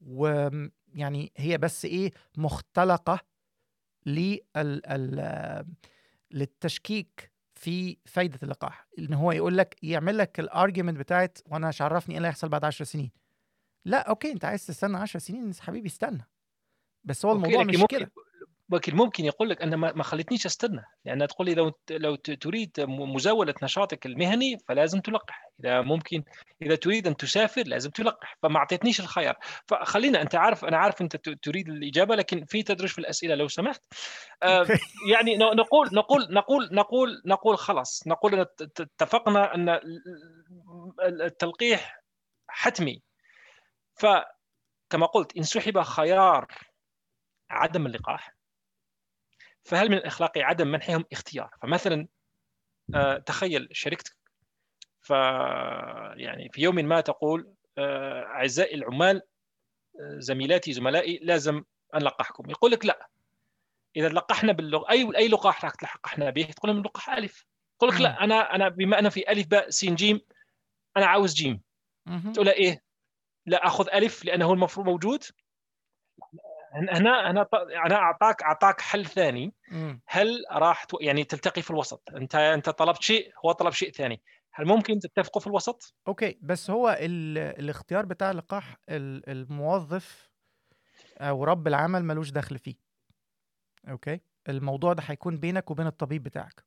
ويعني 0.00 1.32
هي 1.36 1.58
بس 1.58 1.84
إيه 1.84 2.10
مختلقة 2.36 3.20
لل 4.06 5.64
للتشكيك 6.30 7.32
في 7.54 7.96
فايدة 8.04 8.38
اللقاح. 8.42 8.86
إن 8.98 9.14
هو 9.14 9.32
يقول 9.32 9.58
لك 9.58 9.76
يعمل 9.82 10.18
لك 10.18 10.40
ال 10.40 10.46
argument 10.46 10.98
بتاعت 10.98 11.38
وأنا 11.46 11.68
مش 11.68 11.82
عرفني 11.82 12.12
إيه 12.14 12.16
اللي 12.18 12.28
هيحصل 12.28 12.48
بعد 12.48 12.64
10 12.64 12.84
سنين. 12.84 13.10
لأ 13.84 14.08
okay 14.08 14.32
أنت 14.32 14.44
عايز 14.44 14.66
تستنى 14.66 14.96
10 14.96 15.20
سنين 15.20 15.54
حبيبي 15.60 15.88
استنى. 15.88 16.28
بس 17.04 17.26
هو 17.26 17.32
الموضوع 17.32 17.64
مش 17.64 17.84
كده. 17.88 18.12
ولكن 18.70 18.96
ممكن 18.96 19.24
يقول 19.24 19.50
لك 19.50 19.62
أنا 19.62 19.76
ما 19.76 20.02
خلتنيش 20.02 20.46
أستنى. 20.46 20.84
لأن 21.04 21.26
تقول 21.26 21.46
لي 21.46 21.54
لو 21.54 21.72
لو 21.90 22.14
تريد 22.14 22.70
مزاولة 22.88 23.54
نشاطك 23.62 24.06
المهني 24.06 24.58
فلازم 24.68 25.00
تلقح. 25.00 25.50
إذا 25.60 25.80
ممكن 25.80 26.24
إذا 26.62 26.74
تريد 26.74 27.06
أن 27.06 27.16
تسافر 27.16 27.62
لازم 27.66 27.90
تلقح 27.90 28.38
فما 28.42 28.58
أعطيتنيش 28.58 29.00
الخيار. 29.00 29.36
فخلينا 29.66 30.22
أنت 30.22 30.34
عارف 30.34 30.64
أنا 30.64 30.76
عارف 30.76 31.02
أنت 31.02 31.16
تريد 31.16 31.68
الإجابة 31.68 32.14
لكن 32.14 32.44
في 32.44 32.62
تدرج 32.62 32.88
في 32.88 32.98
الأسئلة 32.98 33.34
لو 33.34 33.48
سمحت. 33.48 33.82
آه 34.42 34.66
يعني 35.12 35.36
نقول 35.36 35.88
نقول 35.92 36.28
نقول 36.30 36.68
نقول 36.72 37.22
نقول 37.26 37.58
خلاص. 37.58 38.06
نقول 38.06 38.46
اتفقنا 38.80 39.54
أن 39.54 39.80
التلقيح 41.00 42.02
حتمي. 42.48 43.02
فكما 43.94 45.06
قلت 45.06 45.36
إن 45.36 45.42
سحب 45.42 45.80
خيار 45.80 46.46
عدم 47.50 47.86
اللقاح 47.86 48.34
فهل 49.62 49.88
من 49.88 49.96
الاخلاقي 49.96 50.42
عدم 50.42 50.68
منحهم 50.68 51.04
اختيار؟ 51.12 51.50
فمثلا 51.62 52.08
آه، 52.94 53.18
تخيل 53.18 53.68
شركتك 53.72 54.16
ف 55.00 55.10
يعني 55.10 56.50
في 56.52 56.62
يوم 56.62 56.74
ما 56.74 57.00
تقول 57.00 57.54
آه، 57.78 58.22
أعزائي 58.22 58.74
العمال 58.74 59.22
آه، 60.00 60.18
زميلاتي 60.18 60.72
زملائي 60.72 61.18
لازم 61.22 61.62
نلقحكم 61.94 62.50
يقول 62.50 62.70
لك 62.70 62.86
لا. 62.86 63.08
إذا 63.96 64.08
لقحنا 64.08 64.52
باللغة 64.52 64.90
أي 64.90 65.16
أي 65.16 65.28
لقاح 65.28 65.64
راح 65.64 65.74
تلقحنا 65.74 66.30
به 66.30 66.42
تقول 66.42 66.70
لهم 66.70 66.82
لقاح 66.82 67.10
ألف. 67.10 67.46
يقول 67.76 67.94
لك 67.94 68.00
لا 68.00 68.24
أنا 68.24 68.54
أنا 68.54 68.68
بما 68.68 68.98
أنا 68.98 69.10
في 69.10 69.32
ألف 69.32 69.46
باء 69.46 69.70
س 69.70 69.84
ج 69.84 70.18
أنا 70.96 71.06
عاوز 71.06 71.34
جيم. 71.34 71.60
تقول 72.34 72.46
له 72.46 72.52
إيه؟ 72.52 72.82
لا 73.46 73.66
أخذ 73.66 73.88
ألف 73.94 74.24
لأنه 74.24 74.44
هو 74.44 74.52
المفروض 74.52 74.86
موجود. 74.86 75.24
هنا 76.72 76.98
هنا 76.98 77.46
أنا 77.86 77.94
أعطاك 77.94 78.42
أعطاك 78.42 78.80
حل 78.80 79.06
ثاني. 79.06 79.54
هل 80.06 80.44
راح 80.52 80.86
يعني 81.00 81.24
تلتقي 81.24 81.62
في 81.62 81.70
الوسط. 81.70 82.02
أنت 82.16 82.34
أنت 82.34 82.70
طلبت 82.70 83.02
شيء 83.02 83.32
هو 83.44 83.52
طلب 83.52 83.72
شيء 83.72 83.92
ثاني. 83.92 84.22
هل 84.54 84.66
ممكن 84.66 84.98
تتفقوا 84.98 85.40
في 85.40 85.46
الوسط؟ 85.46 85.94
okay 86.08 86.38
بس 86.42 86.70
هو 86.70 86.96
الاختيار 87.00 88.04
بتاع 88.04 88.30
اللقاح 88.30 88.76
الموظف 88.88 90.30
أو 91.18 91.44
رب 91.44 91.66
العمل 91.66 92.04
ملوش 92.04 92.30
دخل 92.30 92.58
فيه. 92.58 92.74
okay؟ 93.88 94.20
الموضوع 94.48 94.92
ده 94.92 95.02
هيكون 95.06 95.36
بينك 95.38 95.70
وبين 95.70 95.86
الطبيب 95.86 96.22
بتاعك. 96.22 96.64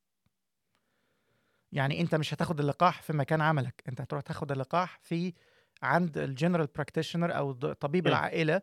يعني 1.72 2.00
أنت 2.00 2.14
مش 2.14 2.34
هتاخد 2.34 2.60
اللقاح 2.60 3.02
في 3.02 3.12
مكان 3.12 3.40
عملك. 3.40 3.82
أنت 3.88 4.00
هتروح 4.00 4.22
تاخد 4.22 4.52
اللقاح 4.52 4.98
في 5.02 5.34
عند 5.82 6.18
ال 6.18 6.24
general 6.24 6.66
practitioner 6.66 7.36
أو 7.36 7.52
طبيب. 7.52 8.06
العائلة 8.06 8.62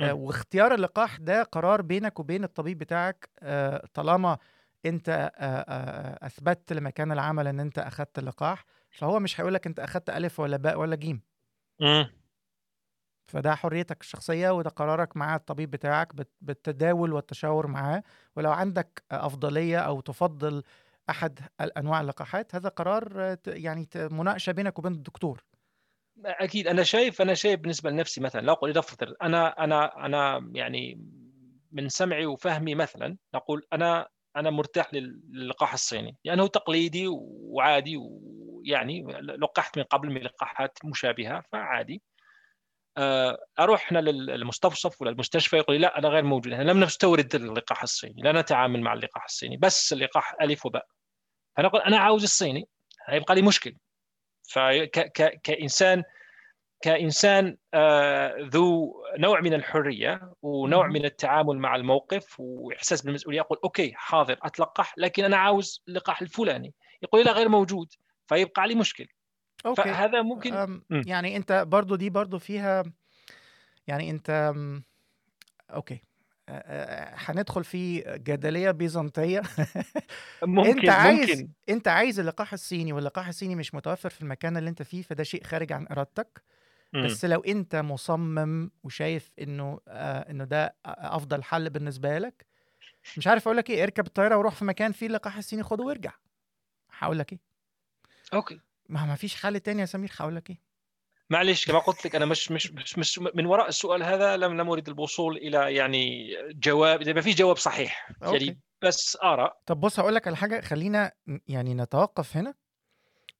آه، 0.00 0.12
واختيار 0.14 0.74
اللقاح 0.74 1.16
ده 1.16 1.42
قرار 1.42 1.82
بينك 1.82 2.20
وبين 2.20 2.44
الطبيب 2.44 2.78
بتاعك 2.78 3.28
آه، 3.40 3.86
طالما 3.94 4.38
أنت 4.86 5.30
آه، 5.36 6.26
أثبتت 6.26 6.72
لمكان 6.72 7.12
العمل 7.12 7.46
إن 7.46 7.60
أنت 7.60 7.78
أخدت 7.78 8.18
اللقاح 8.18 8.64
فهو 8.90 9.20
مش 9.20 9.40
هيقول 9.40 9.54
لك 9.54 9.66
أنت 9.66 9.80
أخدت 9.80 10.10
ألف 10.10 10.40
ولا 10.40 10.56
باء 10.56 10.78
ولا 10.78 10.96
جيم. 10.96 11.20
فده 13.26 13.54
حريتك 13.54 14.00
الشخصية 14.00 14.50
وده 14.50 14.70
قرارك 14.70 15.16
مع 15.16 15.36
الطبيب 15.36 15.70
بتاعك 15.70 16.12
بالتداول 16.40 17.12
والتشاور 17.12 17.66
معاه. 17.66 18.02
ولو 18.36 18.52
عندك 18.52 19.02
أفضلية 19.12 19.78
أو 19.78 20.00
تفضل 20.00 20.62
أحد 21.10 21.40
أنواع 21.76 22.00
اللقاحات 22.00 22.54
هذا 22.54 22.68
قرار 22.68 23.36
يعني 23.46 23.88
مناقشة 23.96 24.52
بينك 24.52 24.78
وبين 24.78 24.92
الدكتور. 24.92 25.44
أكيد 26.24 26.66
أنا 26.68 26.82
شايف 26.82 27.22
أنا 27.22 27.34
شايف 27.34 27.60
بالنسبة 27.60 27.90
لنفسي 27.90 28.20
مثلا 28.20 28.40
لو 28.40 28.52
أقول 28.52 28.70
لنفترض 28.70 29.14
أنا 29.22 29.64
أنا 29.64 30.06
أنا 30.06 30.50
يعني 30.54 31.00
من 31.72 31.88
سمعي 31.88 32.26
وفهمي 32.26 32.74
مثلا 32.74 33.16
نقول 33.34 33.62
أنا 33.72 34.08
أنا 34.36 34.50
مرتاح 34.50 34.90
للقاح 34.94 35.72
الصيني 35.72 36.16
لأنه 36.24 36.46
تقليدي 36.46 37.04
وعادي 37.08 37.96
ويعني 37.96 39.02
لقحت 39.22 39.78
من 39.78 39.84
قبل 39.84 40.10
من 40.10 40.20
لقاحات 40.22 40.78
مشابهة 40.84 41.42
فعادي. 41.52 42.02
آه، 42.96 43.38
أروح 43.58 43.92
هنا 43.92 43.98
للمستوصف 43.98 45.02
ولا 45.02 45.10
المستشفى 45.10 45.56
يقول 45.56 45.76
لي 45.76 45.82
لا 45.82 45.98
أنا 45.98 46.08
غير 46.08 46.22
موجود 46.24 46.52
إحنا 46.52 46.64
لم 46.64 46.80
نستورد 46.84 47.34
اللقاح 47.34 47.82
الصيني 47.82 48.22
لا 48.22 48.40
نتعامل 48.40 48.80
مع 48.80 48.92
اللقاح 48.92 49.24
الصيني 49.24 49.56
بس 49.56 49.92
اللقاح 49.92 50.34
ألف 50.42 50.66
وباء. 50.66 50.86
فانا 51.56 51.68
أقول 51.68 51.80
أنا 51.80 51.98
عاوز 51.98 52.22
الصيني 52.22 52.68
هيبقى 53.06 53.34
لي 53.34 53.42
مشكل 53.42 53.76
فكإنسان 54.52 56.02
كإنسان 56.82 57.56
آه، 57.74 58.34
ذو 58.40 58.94
نوع 59.18 59.40
من 59.40 59.54
الحرية 59.54 60.32
ونوع 60.42 60.86
من 60.86 61.04
التعامل 61.04 61.58
مع 61.58 61.76
الموقف 61.76 62.40
وإحساس 62.40 63.02
بالمسؤولية 63.02 63.40
أقول 63.40 63.58
أوكي 63.64 63.92
حاضر 63.94 64.38
أتلقح 64.42 64.94
لكن 64.98 65.24
أنا 65.24 65.36
عاوز 65.36 65.82
اللقاح 65.88 66.22
الفلاني. 66.22 66.74
يقول 67.02 67.24
لا 67.24 67.32
غير 67.32 67.48
موجود 67.48 67.92
فيبقى 68.26 68.62
علي 68.62 68.74
مشكل 68.74 69.06
okay. 69.66 69.82
فهذا 69.82 70.22
ممكن 70.22 70.82
يعني 70.90 71.36
أنت 71.36 71.64
برضو 71.66 71.94
دي 71.94 72.10
برضو 72.10 72.38
فيها 72.38 72.82
يعني 73.86 74.10
أنت 74.10 74.54
okay. 75.70 75.94
آه، 75.94 76.11
هندخل 76.48 77.64
في 77.64 78.00
جدلية 78.00 78.70
بيزنطية. 78.70 79.42
ممكن 80.42 80.78
انت 80.78 80.88
عايز 80.88 81.30
ممكن. 81.30 81.48
أنت 81.68 81.88
عايز 81.88 82.20
اللقاح 82.20 82.52
الصيني 82.52 82.92
واللقاح 82.92 83.28
الصيني 83.28 83.54
مش 83.54 83.74
متوفر 83.74 84.10
في 84.10 84.22
المكان 84.22 84.56
اللي 84.56 84.70
أنت 84.70 84.82
فيه 84.82 85.02
فده 85.02 85.22
شيء 85.24 85.44
خارج 85.44 85.72
عن 85.72 85.86
إرادتك. 85.90 86.42
بس 86.94 87.24
لو 87.24 87.40
أنت 87.40 87.76
مصمم 87.76 88.70
وشايف 88.84 89.32
إنه 89.40 89.80
آه 89.88 90.30
إنه 90.30 90.44
ده 90.44 90.74
أفضل 90.86 91.42
حل 91.42 91.70
بالنسبة 91.70 92.18
لك 92.18 92.46
مش 93.16 93.26
عارف 93.26 93.48
أقول 93.48 93.56
لك 93.56 93.70
إيه 93.70 93.82
اركب 93.82 94.06
الطيارة 94.06 94.36
وروح 94.36 94.54
في 94.54 94.64
مكان 94.64 94.92
فيه 94.92 95.06
اللقاح 95.06 95.36
الصيني 95.36 95.62
خده 95.62 95.84
وارجع. 95.84 96.12
هقول 96.98 97.18
لك 97.18 97.32
إيه. 97.32 97.38
okay. 98.34 98.60
ما 98.88 99.04
ما 99.06 99.14
فيش 99.14 99.34
حل 99.42 99.60
تاني 99.60 99.80
يا 99.80 99.86
سمير 99.86 100.10
هقول 100.16 100.36
لك 100.36 100.50
إيه. 100.50 100.58
معلش 101.32 101.66
كما 101.66 101.78
قلت 101.78 102.04
لك 102.04 102.16
أنا 102.16 102.24
مش 102.24 102.50
مش 102.50 102.72
مش, 102.72 102.98
مش 102.98 103.18
من 103.18 103.46
وراء 103.46 103.68
السؤال 103.68 104.02
هذا 104.02 104.36
لم 104.36 104.60
لم 104.60 104.70
أريد 104.70 104.88
الوصول 104.88 105.36
إلى 105.36 105.74
يعني 105.74 106.36
جواب 106.50 107.00
إذا 107.00 107.12
ما 107.12 107.20
في 107.20 107.30
جواب 107.30 107.56
صحيح 107.56 108.10
okay. 108.22 108.44
يعني 108.44 108.58
بس 108.82 109.18
اراء 109.22 109.58
طب 109.66 109.80
بص 109.80 110.00
هقول 110.00 110.14
لك 110.14 110.26
على 110.26 110.36
حاجة 110.36 110.60
خلينا 110.60 111.12
يعني 111.48 111.74
نتوقف 111.74 112.36
هنا 112.36 112.54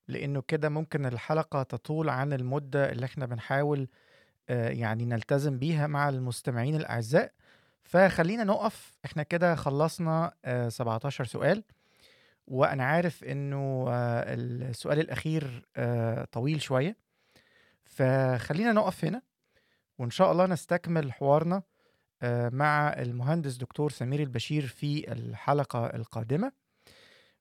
لأنه 0.08 0.42
كده 0.48 0.68
ممكن 0.68 1.06
الحلقة 1.06 1.62
تطول 1.62 2.08
عن 2.08 2.32
المدة 2.32 2.92
اللي 2.92 3.06
إحنا 3.06 3.26
بنحاول 3.26 3.88
آه، 4.48 4.68
يعني 4.68 5.04
نلتزم 5.04 5.58
بيها 5.58 5.86
مع 5.86 6.08
المستمعين 6.08 6.76
الأعزاء. 6.76 7.32
فخلينا 7.82 8.44
نقف. 8.44 8.98
إحنا 9.04 9.22
كده 9.22 9.54
خلصنا 9.54 10.32
آه، 10.44 10.68
17 10.68 11.24
سؤال 11.24 11.64
وأنا 12.46 12.84
عارف 12.84 13.24
إنه 13.24 13.86
آه، 13.88 14.34
السؤال 14.34 15.00
الأخير 15.00 15.66
آه، 15.76 16.24
طويل 16.32 16.62
شوية. 16.62 16.96
فخلينا 17.92 18.72
نقف 18.72 19.04
هنا 19.04 19.22
وإن 19.98 20.10
شاء 20.10 20.32
الله 20.32 20.46
نستكمل 20.46 21.12
حوارنا 21.12 21.62
آه، 22.22 22.48
مع 22.48 22.88
المهندس 22.88 23.56
دكتور 23.56 23.90
سمير 23.90 24.20
البشير 24.20 24.66
في 24.66 25.12
الحلقة 25.12 25.86
القادمة. 25.86 26.52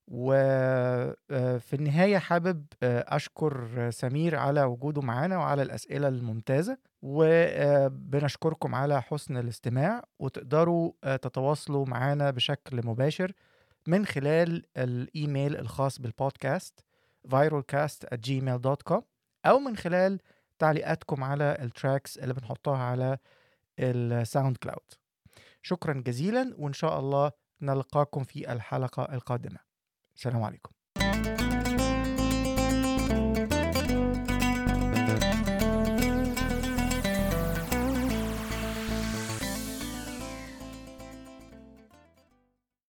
وفي 0.08 1.72
النهاية 1.72 2.18
حابب 2.18 2.66
آه، 2.82 3.04
أشكر 3.08 3.68
آه، 3.78 3.90
سمير 3.90 4.36
على 4.36 4.62
وجوده 4.62 5.00
معانا 5.02 5.38
وعلى 5.38 5.62
الأسئلة 5.62 6.08
الممتازة 6.08 6.78
وبنشكركم 7.02 8.74
على 8.74 9.02
حسن 9.02 9.36
الاستماع 9.36 10.04
وتقدروا 10.18 10.92
آه، 11.04 11.16
تتواصلوا 11.16 11.86
معنا 11.86 12.30
بشكل 12.30 12.86
مباشر 12.86 13.32
من 13.86 14.06
خلال 14.06 14.64
الإيميل 14.76 15.56
الخاص 15.56 16.00
بالبودكاست 16.00 16.84
virolcast@gmail.com 17.28 19.02
أو 19.46 19.58
من 19.58 19.76
خلال 19.76 20.20
تعليقاتكم 20.62 21.24
على 21.24 21.56
ال 21.60 21.68
tracks 21.68 22.18
اللي 22.18 22.34
بنحطها 22.34 22.78
على 22.78 23.18
ال 23.78 24.56
SoundCloud 24.56 24.92
شكرا 25.62 26.02
جزيلا 26.06 26.54
وإن 26.58 26.72
شاء 26.72 26.98
الله 27.00 27.32
نلقاكم 27.60 28.24
في 28.24 28.52
الحلقة 28.52 29.14
القادمة. 29.14 29.58
السلام 30.16 30.42
عليكم. 30.42 30.72